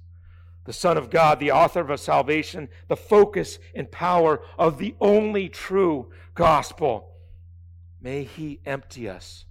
the 0.65 0.74
Son 0.74 0.98
of 0.98 1.12
God, 1.12 1.39
the 1.39 1.52
author 1.52 1.82
of 1.82 2.00
salvation, 2.00 2.67
the 2.88 2.96
focus 2.96 3.60
and 3.76 3.91
power 3.91 4.41
of 4.58 4.80
the 4.80 4.96
only 5.00 5.50
true 5.50 6.12
gospel. 6.34 7.12
May 8.04 8.24
he 8.24 8.60
empty 8.66 9.10
us 9.10 9.46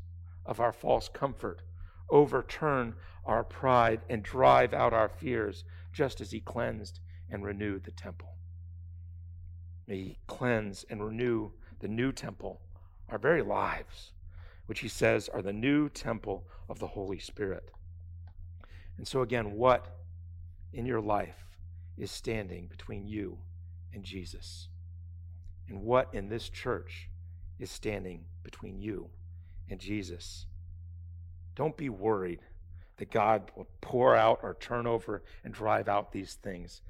of 0.47 0.61
our 0.61 0.73
false 0.73 1.09
comfort, 1.09 1.63
overturn 2.09 2.95
our 3.25 3.43
pride, 3.43 4.03
and 4.09 4.23
drive 4.23 4.73
out 4.73 4.93
our 4.93 5.09
fears, 5.09 5.65
just 5.93 6.21
as 6.21 6.31
he 6.31 6.41
cleansed 6.41 7.01
and 7.31 7.45
renewed 7.45 7.83
the 7.83 7.91
temple. 7.91 8.37
May 9.87 9.97
He 9.97 10.19
cleanse 10.27 10.85
and 10.89 11.05
renew 11.05 11.51
the 11.81 11.89
new 11.89 12.13
temple, 12.13 12.61
our 13.09 13.19
very 13.19 13.43
lives, 13.43 14.13
which 14.67 14.81
He 14.81 14.89
says 14.89 15.29
are 15.29 15.43
the 15.43 15.53
new 15.53 15.89
temple 15.89 16.47
of 16.69 16.79
the 16.79 16.87
Holy 16.87 17.19
Spirit. 17.19 17.71
And 18.97 19.09
so, 19.09 19.23
again, 19.23 19.53
what 19.53 19.99
in 20.73 20.87
your 20.87 21.01
life 21.01 21.45
is 21.99 22.11
standing 22.11 22.69
between 22.69 23.07
you 23.07 23.39
and 23.93 24.05
Jesus? 24.05 24.69
And 25.69 25.83
what 25.83 26.09
in 26.13 26.29
this 26.29 26.49
church 26.49 27.09
is 27.63 27.71
standing 27.71 28.25
between 28.43 28.79
you 28.79 29.09
and 29.71 29.81
Jesus? 29.81 30.47
Don't 31.55 31.77
be 31.77 31.89
worried 31.89 32.41
that 32.97 33.11
God 33.11 33.51
will 33.57 33.69
pour 33.81 34.17
out 34.17 34.41
or 34.43 34.55
turn 34.55 34.87
over 34.87 35.23
and 35.45 35.55
drive 35.55 35.89
out 35.89 36.13
these 36.13 36.35
things. 36.35 36.83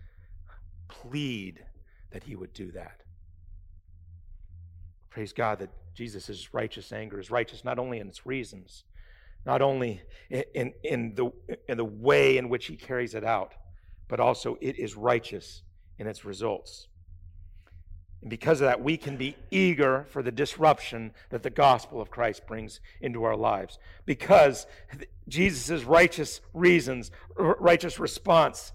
Plead 0.88 1.64
that 2.10 2.24
he 2.24 2.34
would 2.36 2.52
do 2.52 2.72
that. 2.72 3.02
Praise 5.10 5.32
God 5.32 5.58
that 5.58 5.70
Jesus' 5.94 6.54
righteous 6.54 6.90
anger 6.90 7.20
is 7.20 7.30
righteous 7.30 7.64
not 7.64 7.78
only 7.78 7.98
in 7.98 8.08
its 8.08 8.24
reasons, 8.24 8.84
not 9.44 9.60
only 9.60 10.00
in, 10.30 10.72
in, 10.84 11.14
the, 11.14 11.30
in 11.68 11.76
the 11.76 11.84
way 11.84 12.38
in 12.38 12.48
which 12.48 12.66
he 12.66 12.76
carries 12.76 13.14
it 13.14 13.24
out, 13.24 13.54
but 14.08 14.20
also 14.20 14.56
it 14.60 14.78
is 14.78 14.96
righteous 14.96 15.62
in 15.98 16.06
its 16.06 16.24
results. 16.24 16.88
And 18.22 18.30
because 18.30 18.60
of 18.60 18.66
that, 18.66 18.82
we 18.82 18.96
can 18.96 19.16
be 19.16 19.36
eager 19.50 20.06
for 20.08 20.22
the 20.22 20.30
disruption 20.30 21.12
that 21.30 21.42
the 21.42 21.50
gospel 21.50 22.00
of 22.00 22.10
Christ 22.10 22.46
brings 22.46 22.80
into 23.00 23.24
our 23.24 23.36
lives. 23.36 23.80
Because 24.06 24.66
Jesus' 25.28 25.82
righteous 25.82 26.40
reasons, 26.54 27.10
righteous 27.36 27.98
response, 27.98 28.72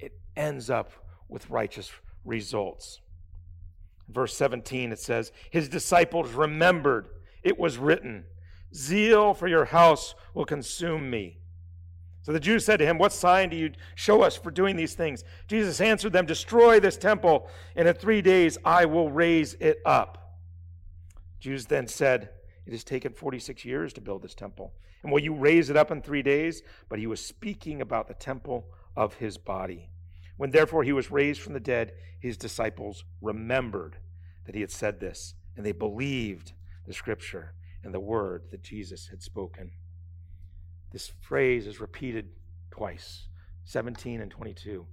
it 0.00 0.12
ends 0.34 0.70
up 0.70 0.92
with 1.28 1.50
righteous 1.50 1.92
results. 2.24 3.00
Verse 4.08 4.34
17, 4.34 4.90
it 4.90 4.98
says, 4.98 5.30
His 5.50 5.68
disciples 5.68 6.32
remembered 6.32 7.08
it 7.42 7.58
was 7.58 7.76
written, 7.76 8.24
Zeal 8.74 9.34
for 9.34 9.46
your 9.46 9.66
house 9.66 10.14
will 10.32 10.46
consume 10.46 11.10
me. 11.10 11.38
So 12.22 12.32
the 12.32 12.40
Jews 12.40 12.64
said 12.64 12.78
to 12.78 12.86
him, 12.86 12.98
What 12.98 13.12
sign 13.12 13.48
do 13.48 13.56
you 13.56 13.72
show 13.94 14.22
us 14.22 14.36
for 14.36 14.50
doing 14.50 14.76
these 14.76 14.94
things? 14.94 15.24
Jesus 15.46 15.80
answered 15.80 16.12
them, 16.12 16.26
Destroy 16.26 16.80
this 16.80 16.96
temple, 16.96 17.48
and 17.76 17.88
in 17.88 17.94
three 17.94 18.20
days 18.20 18.58
I 18.64 18.84
will 18.84 19.10
raise 19.10 19.54
it 19.54 19.78
up. 19.86 20.36
Jews 21.40 21.66
then 21.66 21.86
said, 21.86 22.30
It 22.66 22.72
has 22.72 22.84
taken 22.84 23.12
46 23.12 23.64
years 23.64 23.92
to 23.94 24.00
build 24.00 24.22
this 24.22 24.34
temple. 24.34 24.74
And 25.02 25.12
will 25.12 25.20
you 25.20 25.34
raise 25.34 25.70
it 25.70 25.76
up 25.76 25.90
in 25.90 26.02
three 26.02 26.22
days? 26.22 26.62
But 26.88 26.98
he 26.98 27.06
was 27.06 27.24
speaking 27.24 27.80
about 27.80 28.08
the 28.08 28.14
temple 28.14 28.66
of 28.96 29.14
his 29.14 29.38
body. 29.38 29.90
When 30.36 30.50
therefore 30.50 30.84
he 30.84 30.92
was 30.92 31.10
raised 31.10 31.40
from 31.40 31.52
the 31.52 31.60
dead, 31.60 31.92
his 32.20 32.36
disciples 32.36 33.04
remembered 33.20 33.96
that 34.46 34.54
he 34.54 34.60
had 34.60 34.70
said 34.70 35.00
this, 35.00 35.34
and 35.56 35.64
they 35.64 35.72
believed 35.72 36.52
the 36.86 36.94
scripture 36.94 37.54
and 37.84 37.94
the 37.94 38.00
word 38.00 38.44
that 38.50 38.62
Jesus 38.62 39.08
had 39.08 39.22
spoken. 39.22 39.72
This 40.92 41.12
phrase 41.20 41.66
is 41.66 41.80
repeated 41.80 42.30
twice 42.70 43.26
17 43.64 44.20
and 44.20 44.30
22. 44.30 44.86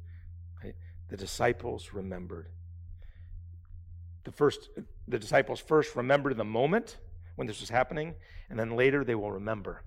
The 1.08 1.18
disciples 1.18 1.94
remembered. 1.94 2.50
The 4.24 4.32
first 4.32 4.70
the 5.08 5.20
disciples 5.20 5.60
first 5.60 5.96
remembered 5.96 6.36
the 6.36 6.44
moment 6.44 6.98
when 7.36 7.48
this 7.48 7.60
was 7.60 7.70
happening, 7.70 8.16
and 8.50 8.58
then 8.58 8.76
later 8.76 9.04
they 9.04 9.16
will 9.16 9.32
remember 9.32 9.84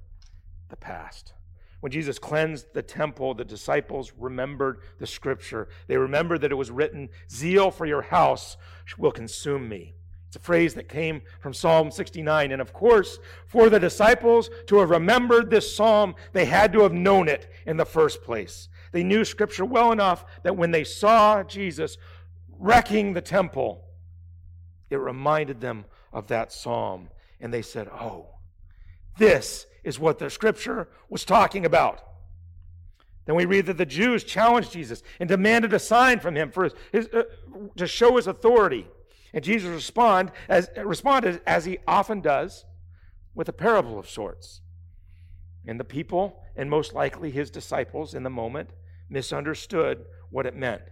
the 0.69 0.77
past. 0.77 1.33
When 1.81 1.93
Jesus 1.93 2.19
cleansed 2.19 2.75
the 2.75 2.83
temple, 2.83 3.35
the 3.35 3.45
disciples 3.45 4.13
remembered 4.17 4.81
the 4.99 5.07
scripture. 5.07 5.69
They 5.87 5.97
remembered 5.97 6.41
that 6.41 6.53
it 6.53 6.57
was 6.57 6.71
written, 6.71 7.09
Zeal 7.31 7.71
for 7.71 7.87
your 7.87 8.03
house 8.03 8.57
will 8.97 9.13
consume 9.13 9.69
me. 9.69 9.95
It's 10.29 10.37
a 10.37 10.41
phrase 10.41 10.75
that 10.75 10.91
came 10.91 11.23
from 11.41 11.55
Psalm 11.55 11.91
69. 11.91 12.53
And 12.53 12.61
of 12.61 12.75
course, 12.75 13.19
for 13.47 13.71
the 13.71 13.81
disciples 13.81 14.51
to 14.67 14.79
have 14.79 14.91
remembered 14.91 15.49
this 15.49 15.75
psalm, 15.75 16.15
they 16.35 16.45
had 16.45 16.71
to 16.75 16.83
have 16.83 16.93
known 16.93 17.29
it 17.29 17.51
in 17.67 17.79
the 17.79 17.87
first 17.87 18.23
place. 18.23 18.69
They 18.93 19.03
knew 19.03 19.25
scripture 19.25 19.65
well 19.65 19.91
enough 19.91 20.27
that 20.43 20.57
when 20.57 20.71
they 20.71 20.85
saw 20.85 21.43
Jesus 21.43 21.97
wrecking 22.59 23.15
the 23.15 23.23
temple, 23.23 23.87
it 24.91 24.97
reminded 24.97 25.63
them 25.63 25.87
of 26.13 26.27
that 26.27 26.53
psalm. 26.53 27.09
And 27.41 27.53
they 27.53 27.63
said, 27.63 27.89
Oh, 27.89 28.27
this 29.17 29.67
is 29.83 29.99
what 29.99 30.19
the 30.19 30.29
scripture 30.29 30.89
was 31.09 31.25
talking 31.25 31.65
about. 31.65 32.03
Then 33.25 33.35
we 33.35 33.47
read 33.47 33.67
that 33.67 33.79
the 33.79 33.87
Jews 33.87 34.25
challenged 34.25 34.73
Jesus 34.73 35.03
and 35.21 35.29
demanded 35.29 35.73
a 35.73 35.79
sign 35.79 36.21
from 36.21 36.35
him 36.35 36.51
for 36.51 36.65
his, 36.65 36.75
his 36.93 37.09
uh, 37.09 37.23
to 37.77 37.87
show 37.87 38.17
his 38.17 38.27
authority. 38.27 38.87
And 39.33 39.45
Jesus 39.45 39.71
respond 39.71 40.33
as, 40.49 40.71
responded, 40.77 41.41
as 41.47 41.65
he 41.65 41.79
often 41.87 42.21
does, 42.21 42.65
with 43.35 43.49
a 43.49 43.53
parable 43.53 43.99
of 43.99 44.09
sorts. 44.09 44.63
And 45.67 45.79
the 45.79 45.85
people, 45.85 46.43
and 46.57 46.71
most 46.71 46.95
likely 46.95 47.31
his 47.31 47.51
disciples 47.51 48.15
in 48.15 48.23
the 48.23 48.31
moment, 48.31 48.71
misunderstood 49.11 50.05
what 50.31 50.47
it 50.47 50.57
meant. 50.57 50.83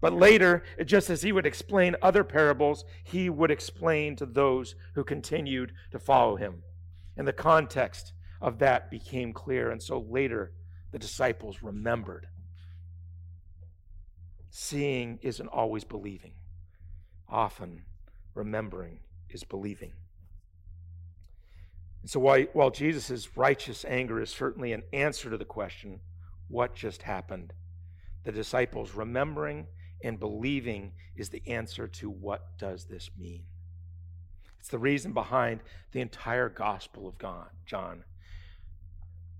But 0.00 0.12
later, 0.12 0.62
just 0.84 1.08
as 1.08 1.22
he 1.22 1.32
would 1.32 1.46
explain 1.46 1.96
other 2.02 2.22
parables, 2.22 2.84
he 3.02 3.30
would 3.30 3.50
explain 3.50 4.14
to 4.16 4.26
those 4.26 4.74
who 4.94 5.04
continued 5.04 5.72
to 5.90 5.98
follow 5.98 6.36
him. 6.36 6.62
And 7.16 7.26
the 7.26 7.32
context 7.32 8.12
of 8.40 8.58
that 8.58 8.90
became 8.90 9.32
clear. 9.32 9.70
And 9.70 9.82
so 9.82 9.98
later, 9.98 10.52
the 10.92 10.98
disciples 10.98 11.62
remembered. 11.62 12.26
Seeing 14.50 15.18
isn't 15.22 15.48
always 15.48 15.84
believing, 15.84 16.32
often, 17.28 17.84
remembering 18.34 19.00
is 19.30 19.44
believing. 19.44 19.92
And 22.02 22.10
so 22.10 22.20
while, 22.20 22.44
while 22.52 22.70
Jesus' 22.70 23.36
righteous 23.36 23.84
anger 23.84 24.20
is 24.20 24.30
certainly 24.30 24.72
an 24.72 24.82
answer 24.92 25.30
to 25.30 25.36
the 25.36 25.44
question, 25.44 26.00
what 26.48 26.74
just 26.74 27.02
happened? 27.02 27.52
The 28.24 28.32
disciples 28.32 28.94
remembering 28.94 29.66
and 30.02 30.20
believing 30.20 30.92
is 31.16 31.30
the 31.30 31.42
answer 31.46 31.88
to 31.88 32.10
what 32.10 32.58
does 32.58 32.84
this 32.84 33.10
mean? 33.18 33.44
It's 34.60 34.68
the 34.68 34.78
reason 34.78 35.12
behind 35.12 35.60
the 35.92 36.00
entire 36.00 36.48
Gospel 36.48 37.08
of 37.08 37.18
God, 37.18 37.48
John. 37.66 38.04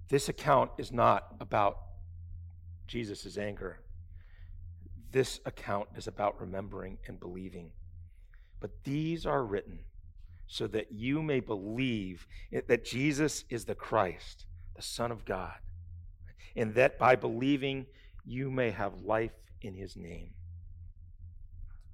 This 0.08 0.28
account 0.28 0.70
is 0.78 0.92
not 0.92 1.34
about 1.40 1.78
Jesus' 2.86 3.36
anger. 3.36 3.80
This 5.16 5.40
account 5.46 5.88
is 5.96 6.06
about 6.06 6.38
remembering 6.38 6.98
and 7.06 7.18
believing. 7.18 7.72
But 8.60 8.84
these 8.84 9.24
are 9.24 9.46
written 9.46 9.78
so 10.46 10.66
that 10.66 10.92
you 10.92 11.22
may 11.22 11.40
believe 11.40 12.26
that 12.52 12.84
Jesus 12.84 13.44
is 13.48 13.64
the 13.64 13.74
Christ, 13.74 14.44
the 14.74 14.82
Son 14.82 15.10
of 15.10 15.24
God, 15.24 15.54
and 16.54 16.74
that 16.74 16.98
by 16.98 17.16
believing 17.16 17.86
you 18.26 18.50
may 18.50 18.70
have 18.72 18.92
life 19.06 19.32
in 19.62 19.72
his 19.72 19.96
name. 19.96 20.34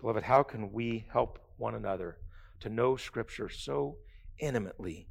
Beloved, 0.00 0.24
how 0.24 0.42
can 0.42 0.72
we 0.72 1.06
help 1.12 1.38
one 1.58 1.76
another 1.76 2.18
to 2.58 2.68
know 2.68 2.96
Scripture 2.96 3.48
so 3.48 3.98
intimately 4.40 5.06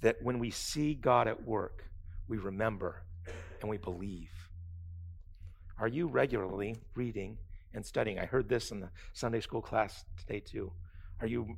that 0.00 0.20
when 0.20 0.40
we 0.40 0.50
see 0.50 0.94
God 0.94 1.28
at 1.28 1.46
work, 1.46 1.84
we 2.26 2.38
remember 2.38 3.04
and 3.60 3.70
we 3.70 3.76
believe. 3.76 4.45
Are 5.78 5.88
you 5.88 6.06
regularly 6.06 6.76
reading 6.94 7.38
and 7.74 7.84
studying? 7.84 8.18
I 8.18 8.24
heard 8.24 8.48
this 8.48 8.70
in 8.70 8.80
the 8.80 8.90
Sunday 9.12 9.40
school 9.40 9.60
class 9.60 10.04
today 10.18 10.40
too. 10.40 10.72
Are 11.20 11.26
you 11.26 11.56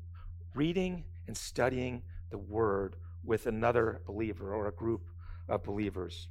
reading 0.54 1.04
and 1.26 1.36
studying 1.36 2.02
the 2.30 2.38
Word 2.38 2.96
with 3.24 3.46
another 3.46 4.02
believer 4.06 4.54
or 4.54 4.66
a 4.66 4.72
group 4.72 5.02
of 5.48 5.62
believers? 5.62 6.28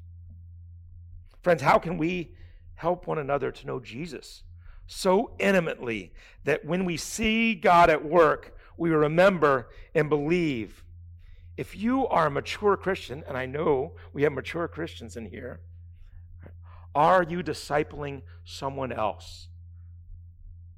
Friends, 1.41 1.61
how 1.61 1.79
can 1.79 1.97
we 1.97 2.35
help 2.75 3.07
one 3.07 3.17
another 3.17 3.51
to 3.51 3.67
know 3.67 3.79
Jesus 3.79 4.43
so 4.87 5.31
intimately 5.39 6.13
that 6.45 6.65
when 6.65 6.85
we 6.85 6.97
see 6.97 7.55
God 7.55 7.89
at 7.89 8.03
work, 8.03 8.57
we 8.77 8.89
remember 8.89 9.69
and 9.93 10.09
believe. 10.09 10.83
If 11.57 11.75
you 11.75 12.07
are 12.07 12.27
a 12.27 12.31
mature 12.31 12.77
Christian, 12.77 13.23
and 13.27 13.35
I 13.37 13.45
know 13.45 13.93
we 14.13 14.23
have 14.23 14.31
mature 14.31 14.67
Christians 14.67 15.17
in 15.17 15.25
here, 15.25 15.59
are 16.97 17.21
you 17.21 17.43
discipling 17.43 18.23
someone 18.43 18.91
else 18.91 19.49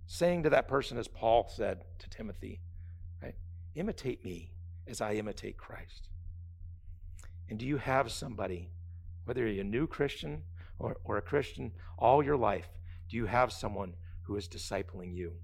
saying 0.05 0.43
to 0.43 0.49
that 0.49 0.67
person, 0.67 0.97
as 0.97 1.07
Paul 1.07 1.49
said 1.49 1.85
to 1.99 2.09
Timothy, 2.09 2.59
right? 3.23 3.35
Imitate 3.75 4.25
me 4.25 4.51
as 4.85 4.99
I 4.99 5.13
imitate 5.13 5.55
Christ. 5.55 6.09
And 7.49 7.57
do 7.57 7.65
you 7.65 7.77
have 7.77 8.11
somebody, 8.11 8.69
whether 9.23 9.47
you're 9.47 9.61
a 9.61 9.63
new 9.63 9.87
Christian 9.87 10.43
or, 10.77 10.97
or 11.05 11.15
a 11.15 11.21
Christian 11.21 11.71
all 11.97 12.21
your 12.21 12.35
life, 12.35 12.67
do 13.09 13.15
you 13.15 13.25
have 13.27 13.53
someone 13.53 13.93
who 14.23 14.35
is 14.35 14.49
discipling 14.49 15.15
you? 15.15 15.35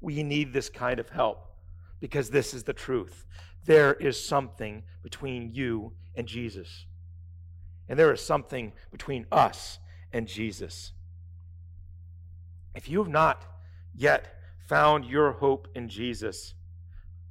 We 0.00 0.24
need 0.24 0.52
this 0.52 0.70
kind 0.70 0.98
of 0.98 1.10
help 1.10 1.54
because 2.00 2.30
this 2.30 2.52
is 2.52 2.64
the 2.64 2.72
truth. 2.72 3.26
There 3.64 3.94
is 3.94 4.26
something 4.26 4.82
between 5.04 5.54
you 5.54 5.92
and 6.16 6.26
Jesus. 6.26 6.86
And 7.88 7.98
there 7.98 8.12
is 8.12 8.20
something 8.20 8.72
between 8.90 9.26
us 9.30 9.78
and 10.12 10.26
Jesus. 10.26 10.92
If 12.74 12.88
you 12.88 12.98
have 12.98 13.08
not 13.08 13.44
yet 13.94 14.38
found 14.68 15.04
your 15.04 15.32
hope 15.32 15.68
in 15.74 15.88
Jesus, 15.88 16.54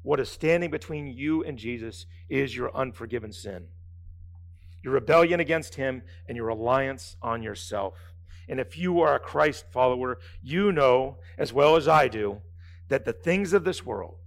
what 0.04 0.20
is 0.20 0.30
standing 0.30 0.72
between 0.72 1.08
you 1.08 1.44
and 1.44 1.58
Jesus 1.58 2.06
is 2.30 2.56
your 2.56 2.76
unforgiven 2.76 3.32
sin, 3.32 3.68
your 4.84 4.94
rebellion 4.94 5.40
against 5.40 5.76
Him, 5.76 6.04
and 6.28 6.36
your 6.36 6.48
reliance 6.48 7.16
on 7.22 7.44
yourself. 7.44 8.14
And 8.50 8.60
if 8.60 8.78
you 8.78 9.00
are 9.02 9.16
a 9.16 9.20
Christ 9.20 9.66
follower, 9.72 10.18
you 10.42 10.72
know 10.72 11.18
as 11.38 11.54
well 11.54 11.76
as 11.76 11.88
I 11.88 12.08
do 12.08 12.42
that 12.90 13.06
the 13.06 13.14
things 13.14 13.54
of 13.54 13.64
this 13.64 13.86
world, 13.86 14.18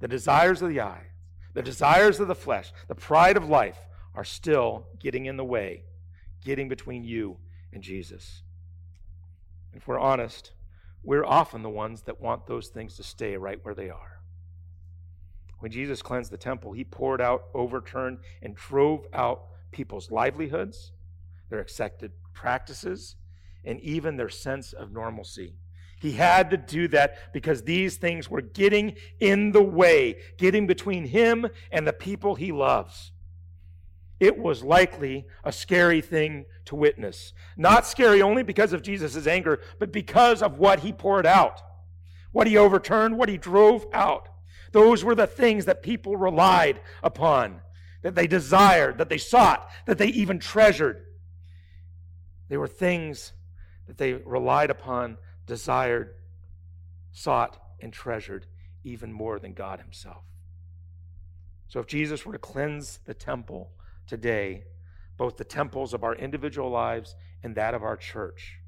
the 0.00 0.08
desires 0.08 0.62
of 0.62 0.68
the 0.68 0.80
eye, 0.80 1.06
the 1.54 1.62
desires 1.62 2.20
of 2.20 2.28
the 2.28 2.34
flesh, 2.34 2.72
the 2.88 2.94
pride 2.94 3.36
of 3.36 3.48
life 3.48 3.78
are 4.14 4.24
still 4.24 4.86
getting 5.00 5.26
in 5.26 5.36
the 5.36 5.44
way, 5.44 5.84
getting 6.44 6.68
between 6.68 7.04
you 7.04 7.38
and 7.72 7.82
Jesus. 7.82 8.42
If 9.72 9.88
we're 9.88 9.98
honest, 9.98 10.52
we're 11.02 11.24
often 11.24 11.62
the 11.62 11.70
ones 11.70 12.02
that 12.02 12.20
want 12.20 12.46
those 12.46 12.68
things 12.68 12.96
to 12.96 13.02
stay 13.02 13.36
right 13.36 13.58
where 13.62 13.74
they 13.74 13.90
are. 13.90 14.20
When 15.58 15.72
Jesus 15.72 16.02
cleansed 16.02 16.30
the 16.30 16.36
temple, 16.36 16.72
he 16.72 16.84
poured 16.84 17.20
out, 17.20 17.44
overturned, 17.54 18.18
and 18.42 18.54
drove 18.54 19.06
out 19.12 19.44
people's 19.72 20.10
livelihoods, 20.10 20.92
their 21.50 21.60
accepted 21.60 22.12
practices, 22.32 23.16
and 23.64 23.80
even 23.80 24.16
their 24.16 24.28
sense 24.28 24.72
of 24.72 24.92
normalcy. 24.92 25.56
He 26.00 26.12
had 26.12 26.50
to 26.50 26.58
do 26.58 26.86
that 26.88 27.32
because 27.32 27.62
these 27.62 27.96
things 27.96 28.28
were 28.28 28.42
getting 28.42 28.96
in 29.20 29.52
the 29.52 29.62
way, 29.62 30.18
getting 30.36 30.66
between 30.66 31.06
him 31.06 31.46
and 31.72 31.86
the 31.86 31.92
people 31.94 32.34
he 32.34 32.52
loves. 32.52 33.12
It 34.20 34.38
was 34.38 34.62
likely 34.62 35.26
a 35.42 35.52
scary 35.52 36.00
thing 36.00 36.46
to 36.66 36.76
witness. 36.76 37.32
Not 37.56 37.86
scary 37.86 38.22
only 38.22 38.42
because 38.42 38.72
of 38.72 38.82
Jesus' 38.82 39.26
anger, 39.26 39.60
but 39.78 39.92
because 39.92 40.42
of 40.42 40.58
what 40.58 40.80
he 40.80 40.92
poured 40.92 41.26
out, 41.26 41.60
what 42.32 42.46
he 42.46 42.56
overturned, 42.56 43.18
what 43.18 43.28
he 43.28 43.36
drove 43.36 43.86
out. 43.92 44.28
Those 44.72 45.04
were 45.04 45.14
the 45.14 45.26
things 45.26 45.64
that 45.66 45.82
people 45.82 46.16
relied 46.16 46.80
upon, 47.02 47.60
that 48.02 48.14
they 48.14 48.26
desired, 48.26 48.98
that 48.98 49.08
they 49.08 49.18
sought, 49.18 49.68
that 49.86 49.98
they 49.98 50.08
even 50.08 50.38
treasured. 50.38 51.04
They 52.48 52.56
were 52.56 52.68
things 52.68 53.32
that 53.86 53.98
they 53.98 54.14
relied 54.14 54.70
upon, 54.70 55.18
desired, 55.46 56.14
sought, 57.12 57.60
and 57.80 57.92
treasured 57.92 58.46
even 58.84 59.12
more 59.12 59.38
than 59.38 59.54
God 59.54 59.80
Himself. 59.80 60.24
So 61.68 61.80
if 61.80 61.86
Jesus 61.86 62.24
were 62.24 62.32
to 62.32 62.38
cleanse 62.38 63.00
the 63.04 63.14
temple 63.14 63.72
today, 64.06 64.64
both 65.16 65.36
the 65.36 65.44
temples 65.44 65.94
of 65.94 66.04
our 66.04 66.14
individual 66.14 66.70
lives 66.70 67.14
and 67.42 67.54
that 67.56 67.74
of 67.74 67.82
our 67.82 67.96
church, 67.96 68.58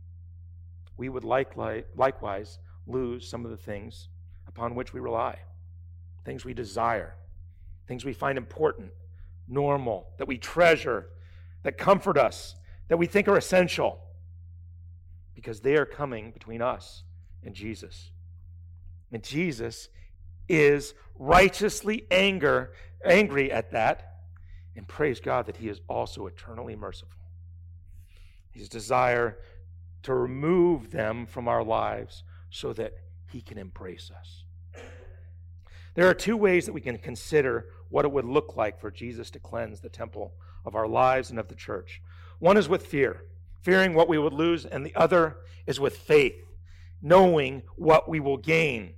we 0.96 1.09
would 1.09 1.25
likewise 1.25 2.59
lose 2.87 3.29
some 3.29 3.44
of 3.44 3.51
the 3.51 3.57
things 3.57 4.09
upon 4.46 4.75
which 4.75 4.92
we 4.92 5.01
rely 5.01 5.38
things 6.25 6.44
we 6.44 6.53
desire, 6.53 7.14
things 7.87 8.05
we 8.05 8.12
find 8.12 8.37
important, 8.37 8.90
normal, 9.49 10.09
that 10.18 10.27
we 10.27 10.37
treasure, 10.37 11.07
that 11.62 11.79
comfort 11.79 12.18
us, 12.18 12.57
that 12.88 12.96
we 12.96 13.07
think 13.07 13.29
are 13.29 13.37
essential, 13.37 14.01
because 15.37 15.61
they 15.61 15.77
are 15.77 15.87
coming 15.87 16.33
between 16.33 16.61
us 16.61 17.05
and 17.44 17.55
Jesus. 17.55 18.11
And 19.12 19.22
Jesus 19.22 19.88
is 20.49 20.94
righteously 21.14 22.07
anger, 22.11 22.72
angry 23.05 23.53
at 23.53 23.70
that, 23.70 24.15
and 24.76 24.86
praise 24.86 25.20
God 25.20 25.46
that 25.46 25.56
He 25.56 25.68
is 25.68 25.80
also 25.88 26.26
eternally 26.26 26.76
merciful. 26.76 27.18
His 28.50 28.68
desire 28.68 29.38
to 30.02 30.14
remove 30.14 30.90
them 30.90 31.26
from 31.26 31.48
our 31.48 31.64
lives 31.64 32.22
so 32.50 32.72
that 32.74 32.94
He 33.30 33.40
can 33.40 33.58
embrace 33.58 34.10
us. 34.16 34.44
There 35.94 36.08
are 36.08 36.14
two 36.14 36.36
ways 36.36 36.66
that 36.66 36.72
we 36.72 36.80
can 36.80 36.98
consider 36.98 37.66
what 37.88 38.04
it 38.04 38.12
would 38.12 38.26
look 38.26 38.56
like 38.56 38.78
for 38.78 38.90
Jesus 38.90 39.30
to 39.30 39.38
cleanse 39.38 39.80
the 39.80 39.88
temple 39.88 40.34
of 40.64 40.74
our 40.74 40.86
lives 40.86 41.30
and 41.30 41.38
of 41.38 41.48
the 41.48 41.54
church. 41.54 42.02
One 42.38 42.58
is 42.58 42.68
with 42.68 42.86
fear, 42.86 43.22
fearing 43.62 43.94
what 43.94 44.08
we 44.08 44.18
would 44.18 44.34
lose, 44.34 44.66
and 44.66 44.84
the 44.84 44.94
other 44.94 45.38
is 45.66 45.80
with 45.80 45.96
faith, 45.96 46.44
knowing 47.00 47.62
what 47.76 48.08
we 48.08 48.20
will 48.20 48.36
gain. 48.36 48.92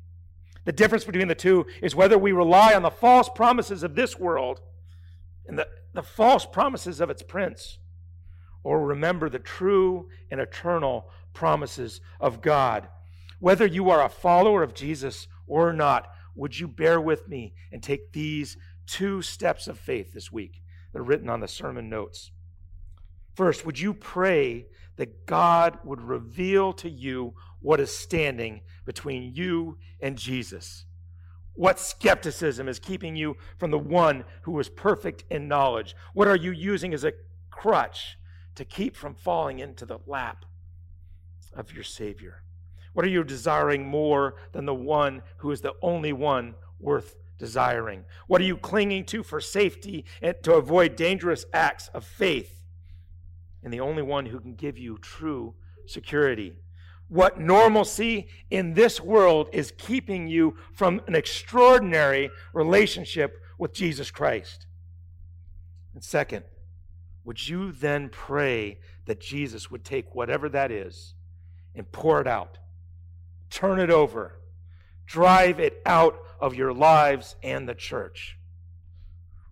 The 0.64 0.72
difference 0.72 1.04
between 1.04 1.28
the 1.28 1.34
two 1.34 1.66
is 1.80 1.94
whether 1.94 2.18
we 2.18 2.32
rely 2.32 2.74
on 2.74 2.82
the 2.82 2.90
false 2.90 3.28
promises 3.28 3.82
of 3.82 3.94
this 3.94 4.18
world 4.18 4.60
and 5.48 5.58
the, 5.58 5.66
the 5.94 6.02
false 6.02 6.46
promises 6.46 7.00
of 7.00 7.11
its 7.11 7.22
prince, 7.22 7.78
or 8.62 8.84
remember 8.87 9.28
the 9.28 9.38
true 9.38 10.08
and 10.30 10.40
eternal 10.40 11.11
promises 11.32 12.00
of 12.20 12.42
God. 12.42 12.88
Whether 13.40 13.66
you 13.66 13.90
are 13.90 14.04
a 14.04 14.08
follower 14.08 14.62
of 14.62 14.74
Jesus 14.74 15.26
or 15.46 15.72
not, 15.72 16.08
would 16.34 16.58
you 16.58 16.68
bear 16.68 17.00
with 17.00 17.28
me 17.28 17.54
and 17.72 17.82
take 17.82 18.12
these 18.12 18.56
two 18.87 19.22
steps 19.22 19.66
of 19.66 19.78
faith 19.78 20.12
this 20.12 20.30
week? 20.30 20.62
They're 20.92 21.02
written 21.02 21.28
on 21.28 21.40
the 21.40 21.48
sermon 21.48 21.88
notes. 21.88 22.30
First, 23.34 23.64
would 23.64 23.78
you 23.78 23.94
pray 23.94 24.66
that 24.96 25.26
God 25.26 25.78
would 25.84 26.00
reveal 26.00 26.72
to 26.74 26.90
you 26.90 27.34
what 27.61 27.80
is 27.80 27.96
standing 27.96 28.62
between 28.84 29.32
you 29.34 29.78
and 30.00 30.18
Jesus? 30.18 30.84
What 31.58 31.80
skepticism 31.80 32.68
is 32.68 32.78
keeping 32.78 33.16
you 33.16 33.36
from 33.56 33.72
the 33.72 33.80
one 33.80 34.22
who 34.42 34.56
is 34.60 34.68
perfect 34.68 35.24
in 35.28 35.48
knowledge? 35.48 35.96
What 36.14 36.28
are 36.28 36.36
you 36.36 36.52
using 36.52 36.94
as 36.94 37.02
a 37.02 37.14
crutch 37.50 38.16
to 38.54 38.64
keep 38.64 38.94
from 38.94 39.16
falling 39.16 39.58
into 39.58 39.84
the 39.84 39.98
lap 40.06 40.44
of 41.52 41.72
your 41.72 41.82
Savior? 41.82 42.44
What 42.92 43.04
are 43.04 43.08
you 43.08 43.24
desiring 43.24 43.88
more 43.88 44.36
than 44.52 44.66
the 44.66 44.74
one 44.74 45.22
who 45.38 45.50
is 45.50 45.60
the 45.60 45.74
only 45.82 46.12
one 46.12 46.54
worth 46.78 47.16
desiring? 47.38 48.04
What 48.28 48.40
are 48.40 48.44
you 48.44 48.56
clinging 48.56 49.06
to 49.06 49.24
for 49.24 49.40
safety 49.40 50.04
and 50.22 50.36
to 50.44 50.54
avoid 50.54 50.94
dangerous 50.94 51.44
acts 51.52 51.88
of 51.88 52.04
faith? 52.04 52.62
And 53.64 53.72
the 53.72 53.80
only 53.80 54.02
one 54.02 54.26
who 54.26 54.38
can 54.38 54.54
give 54.54 54.78
you 54.78 54.96
true 54.98 55.56
security. 55.86 56.54
What 57.08 57.40
normalcy 57.40 58.28
in 58.50 58.74
this 58.74 59.00
world 59.00 59.48
is 59.52 59.72
keeping 59.76 60.28
you 60.28 60.56
from 60.72 61.00
an 61.06 61.14
extraordinary 61.14 62.30
relationship 62.52 63.40
with 63.58 63.72
Jesus 63.72 64.10
Christ? 64.10 64.66
And 65.94 66.04
second, 66.04 66.44
would 67.24 67.48
you 67.48 67.72
then 67.72 68.08
pray 68.10 68.78
that 69.06 69.20
Jesus 69.20 69.70
would 69.70 69.84
take 69.84 70.14
whatever 70.14 70.48
that 70.50 70.70
is 70.70 71.14
and 71.74 71.90
pour 71.90 72.20
it 72.20 72.26
out 72.26 72.58
turn 73.50 73.80
it 73.80 73.90
over, 73.90 74.38
drive 75.06 75.60
it 75.60 75.80
out 75.86 76.18
of 76.40 76.54
your 76.54 76.72
lives 76.72 77.36
and 77.42 77.68
the 77.68 77.74
church. 77.74 78.38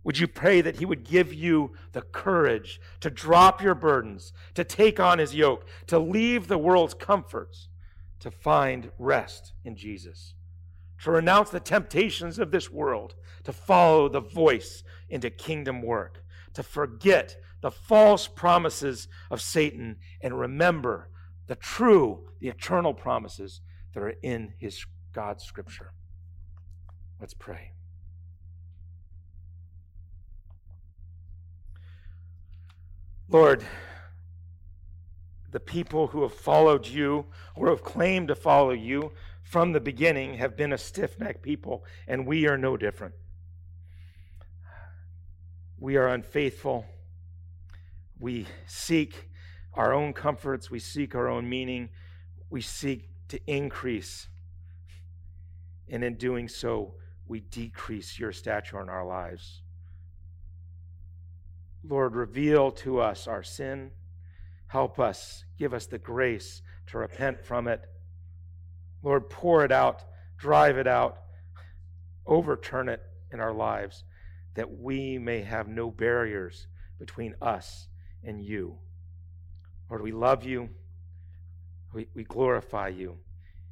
Would 0.06 0.20
you 0.20 0.28
pray 0.28 0.60
that 0.60 0.76
He 0.76 0.84
would 0.84 1.02
give 1.02 1.34
you 1.34 1.72
the 1.90 2.00
courage 2.00 2.80
to 3.00 3.10
drop 3.10 3.60
your 3.60 3.74
burdens, 3.74 4.32
to 4.54 4.62
take 4.62 5.00
on 5.00 5.18
His 5.18 5.34
yoke, 5.34 5.66
to 5.88 5.98
leave 5.98 6.46
the 6.46 6.58
world's 6.58 6.94
comforts, 6.94 7.66
to 8.20 8.30
find 8.30 8.92
rest 9.00 9.52
in 9.64 9.74
Jesus, 9.74 10.34
to 11.02 11.10
renounce 11.10 11.50
the 11.50 11.58
temptations 11.58 12.38
of 12.38 12.52
this 12.52 12.70
world, 12.70 13.16
to 13.42 13.52
follow 13.52 14.08
the 14.08 14.20
voice 14.20 14.84
into 15.08 15.28
kingdom 15.28 15.82
work, 15.82 16.22
to 16.54 16.62
forget 16.62 17.34
the 17.60 17.72
false 17.72 18.28
promises 18.28 19.08
of 19.28 19.40
Satan 19.40 19.96
and 20.20 20.38
remember 20.38 21.08
the 21.48 21.56
true, 21.56 22.28
the 22.38 22.48
eternal 22.48 22.94
promises 22.94 23.60
that 23.92 24.04
are 24.04 24.14
in 24.22 24.52
his 24.60 24.86
God's 25.12 25.42
scripture. 25.42 25.90
Let's 27.20 27.34
pray. 27.34 27.72
Lord, 33.28 33.64
the 35.50 35.60
people 35.60 36.08
who 36.08 36.22
have 36.22 36.34
followed 36.34 36.86
you 36.86 37.26
or 37.54 37.68
have 37.70 37.82
claimed 37.82 38.28
to 38.28 38.34
follow 38.34 38.70
you 38.70 39.12
from 39.42 39.72
the 39.72 39.80
beginning 39.80 40.34
have 40.34 40.56
been 40.56 40.72
a 40.72 40.78
stiff 40.78 41.18
necked 41.18 41.42
people, 41.42 41.84
and 42.06 42.26
we 42.26 42.46
are 42.46 42.58
no 42.58 42.76
different. 42.76 43.14
We 45.78 45.96
are 45.96 46.08
unfaithful. 46.08 46.86
We 48.18 48.46
seek 48.66 49.28
our 49.74 49.92
own 49.92 50.12
comforts. 50.12 50.70
We 50.70 50.78
seek 50.78 51.14
our 51.14 51.28
own 51.28 51.48
meaning. 51.48 51.90
We 52.48 52.60
seek 52.60 53.08
to 53.28 53.40
increase. 53.46 54.28
And 55.88 56.02
in 56.02 56.14
doing 56.14 56.48
so, 56.48 56.94
we 57.28 57.40
decrease 57.40 58.18
your 58.18 58.32
stature 58.32 58.80
in 58.80 58.88
our 58.88 59.04
lives. 59.04 59.62
Lord, 61.88 62.16
reveal 62.16 62.70
to 62.72 63.00
us 63.00 63.26
our 63.26 63.42
sin. 63.42 63.90
Help 64.68 64.98
us. 64.98 65.44
Give 65.58 65.72
us 65.72 65.86
the 65.86 65.98
grace 65.98 66.62
to 66.88 66.98
repent 66.98 67.44
from 67.44 67.68
it. 67.68 67.82
Lord, 69.02 69.30
pour 69.30 69.64
it 69.64 69.72
out, 69.72 70.02
drive 70.36 70.78
it 70.78 70.86
out, 70.86 71.18
overturn 72.26 72.88
it 72.88 73.02
in 73.32 73.40
our 73.40 73.52
lives, 73.52 74.04
that 74.54 74.78
we 74.78 75.18
may 75.18 75.42
have 75.42 75.68
no 75.68 75.90
barriers 75.90 76.66
between 76.98 77.34
us 77.40 77.88
and 78.24 78.42
you. 78.42 78.76
Lord, 79.88 80.02
we 80.02 80.12
love 80.12 80.44
you, 80.44 80.70
we, 81.94 82.08
we 82.14 82.24
glorify 82.24 82.88
you, 82.88 83.16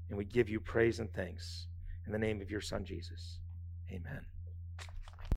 and 0.09 0.17
we 0.17 0.25
give 0.25 0.49
you 0.49 0.61
praise 0.61 1.01
and 1.01 1.13
thanks. 1.13 1.67
In 2.07 2.13
the 2.13 2.19
name 2.19 2.41
of 2.41 2.51
your 2.51 2.61
Son, 2.61 2.85
Jesus. 2.85 3.39
Amen. 3.91 4.34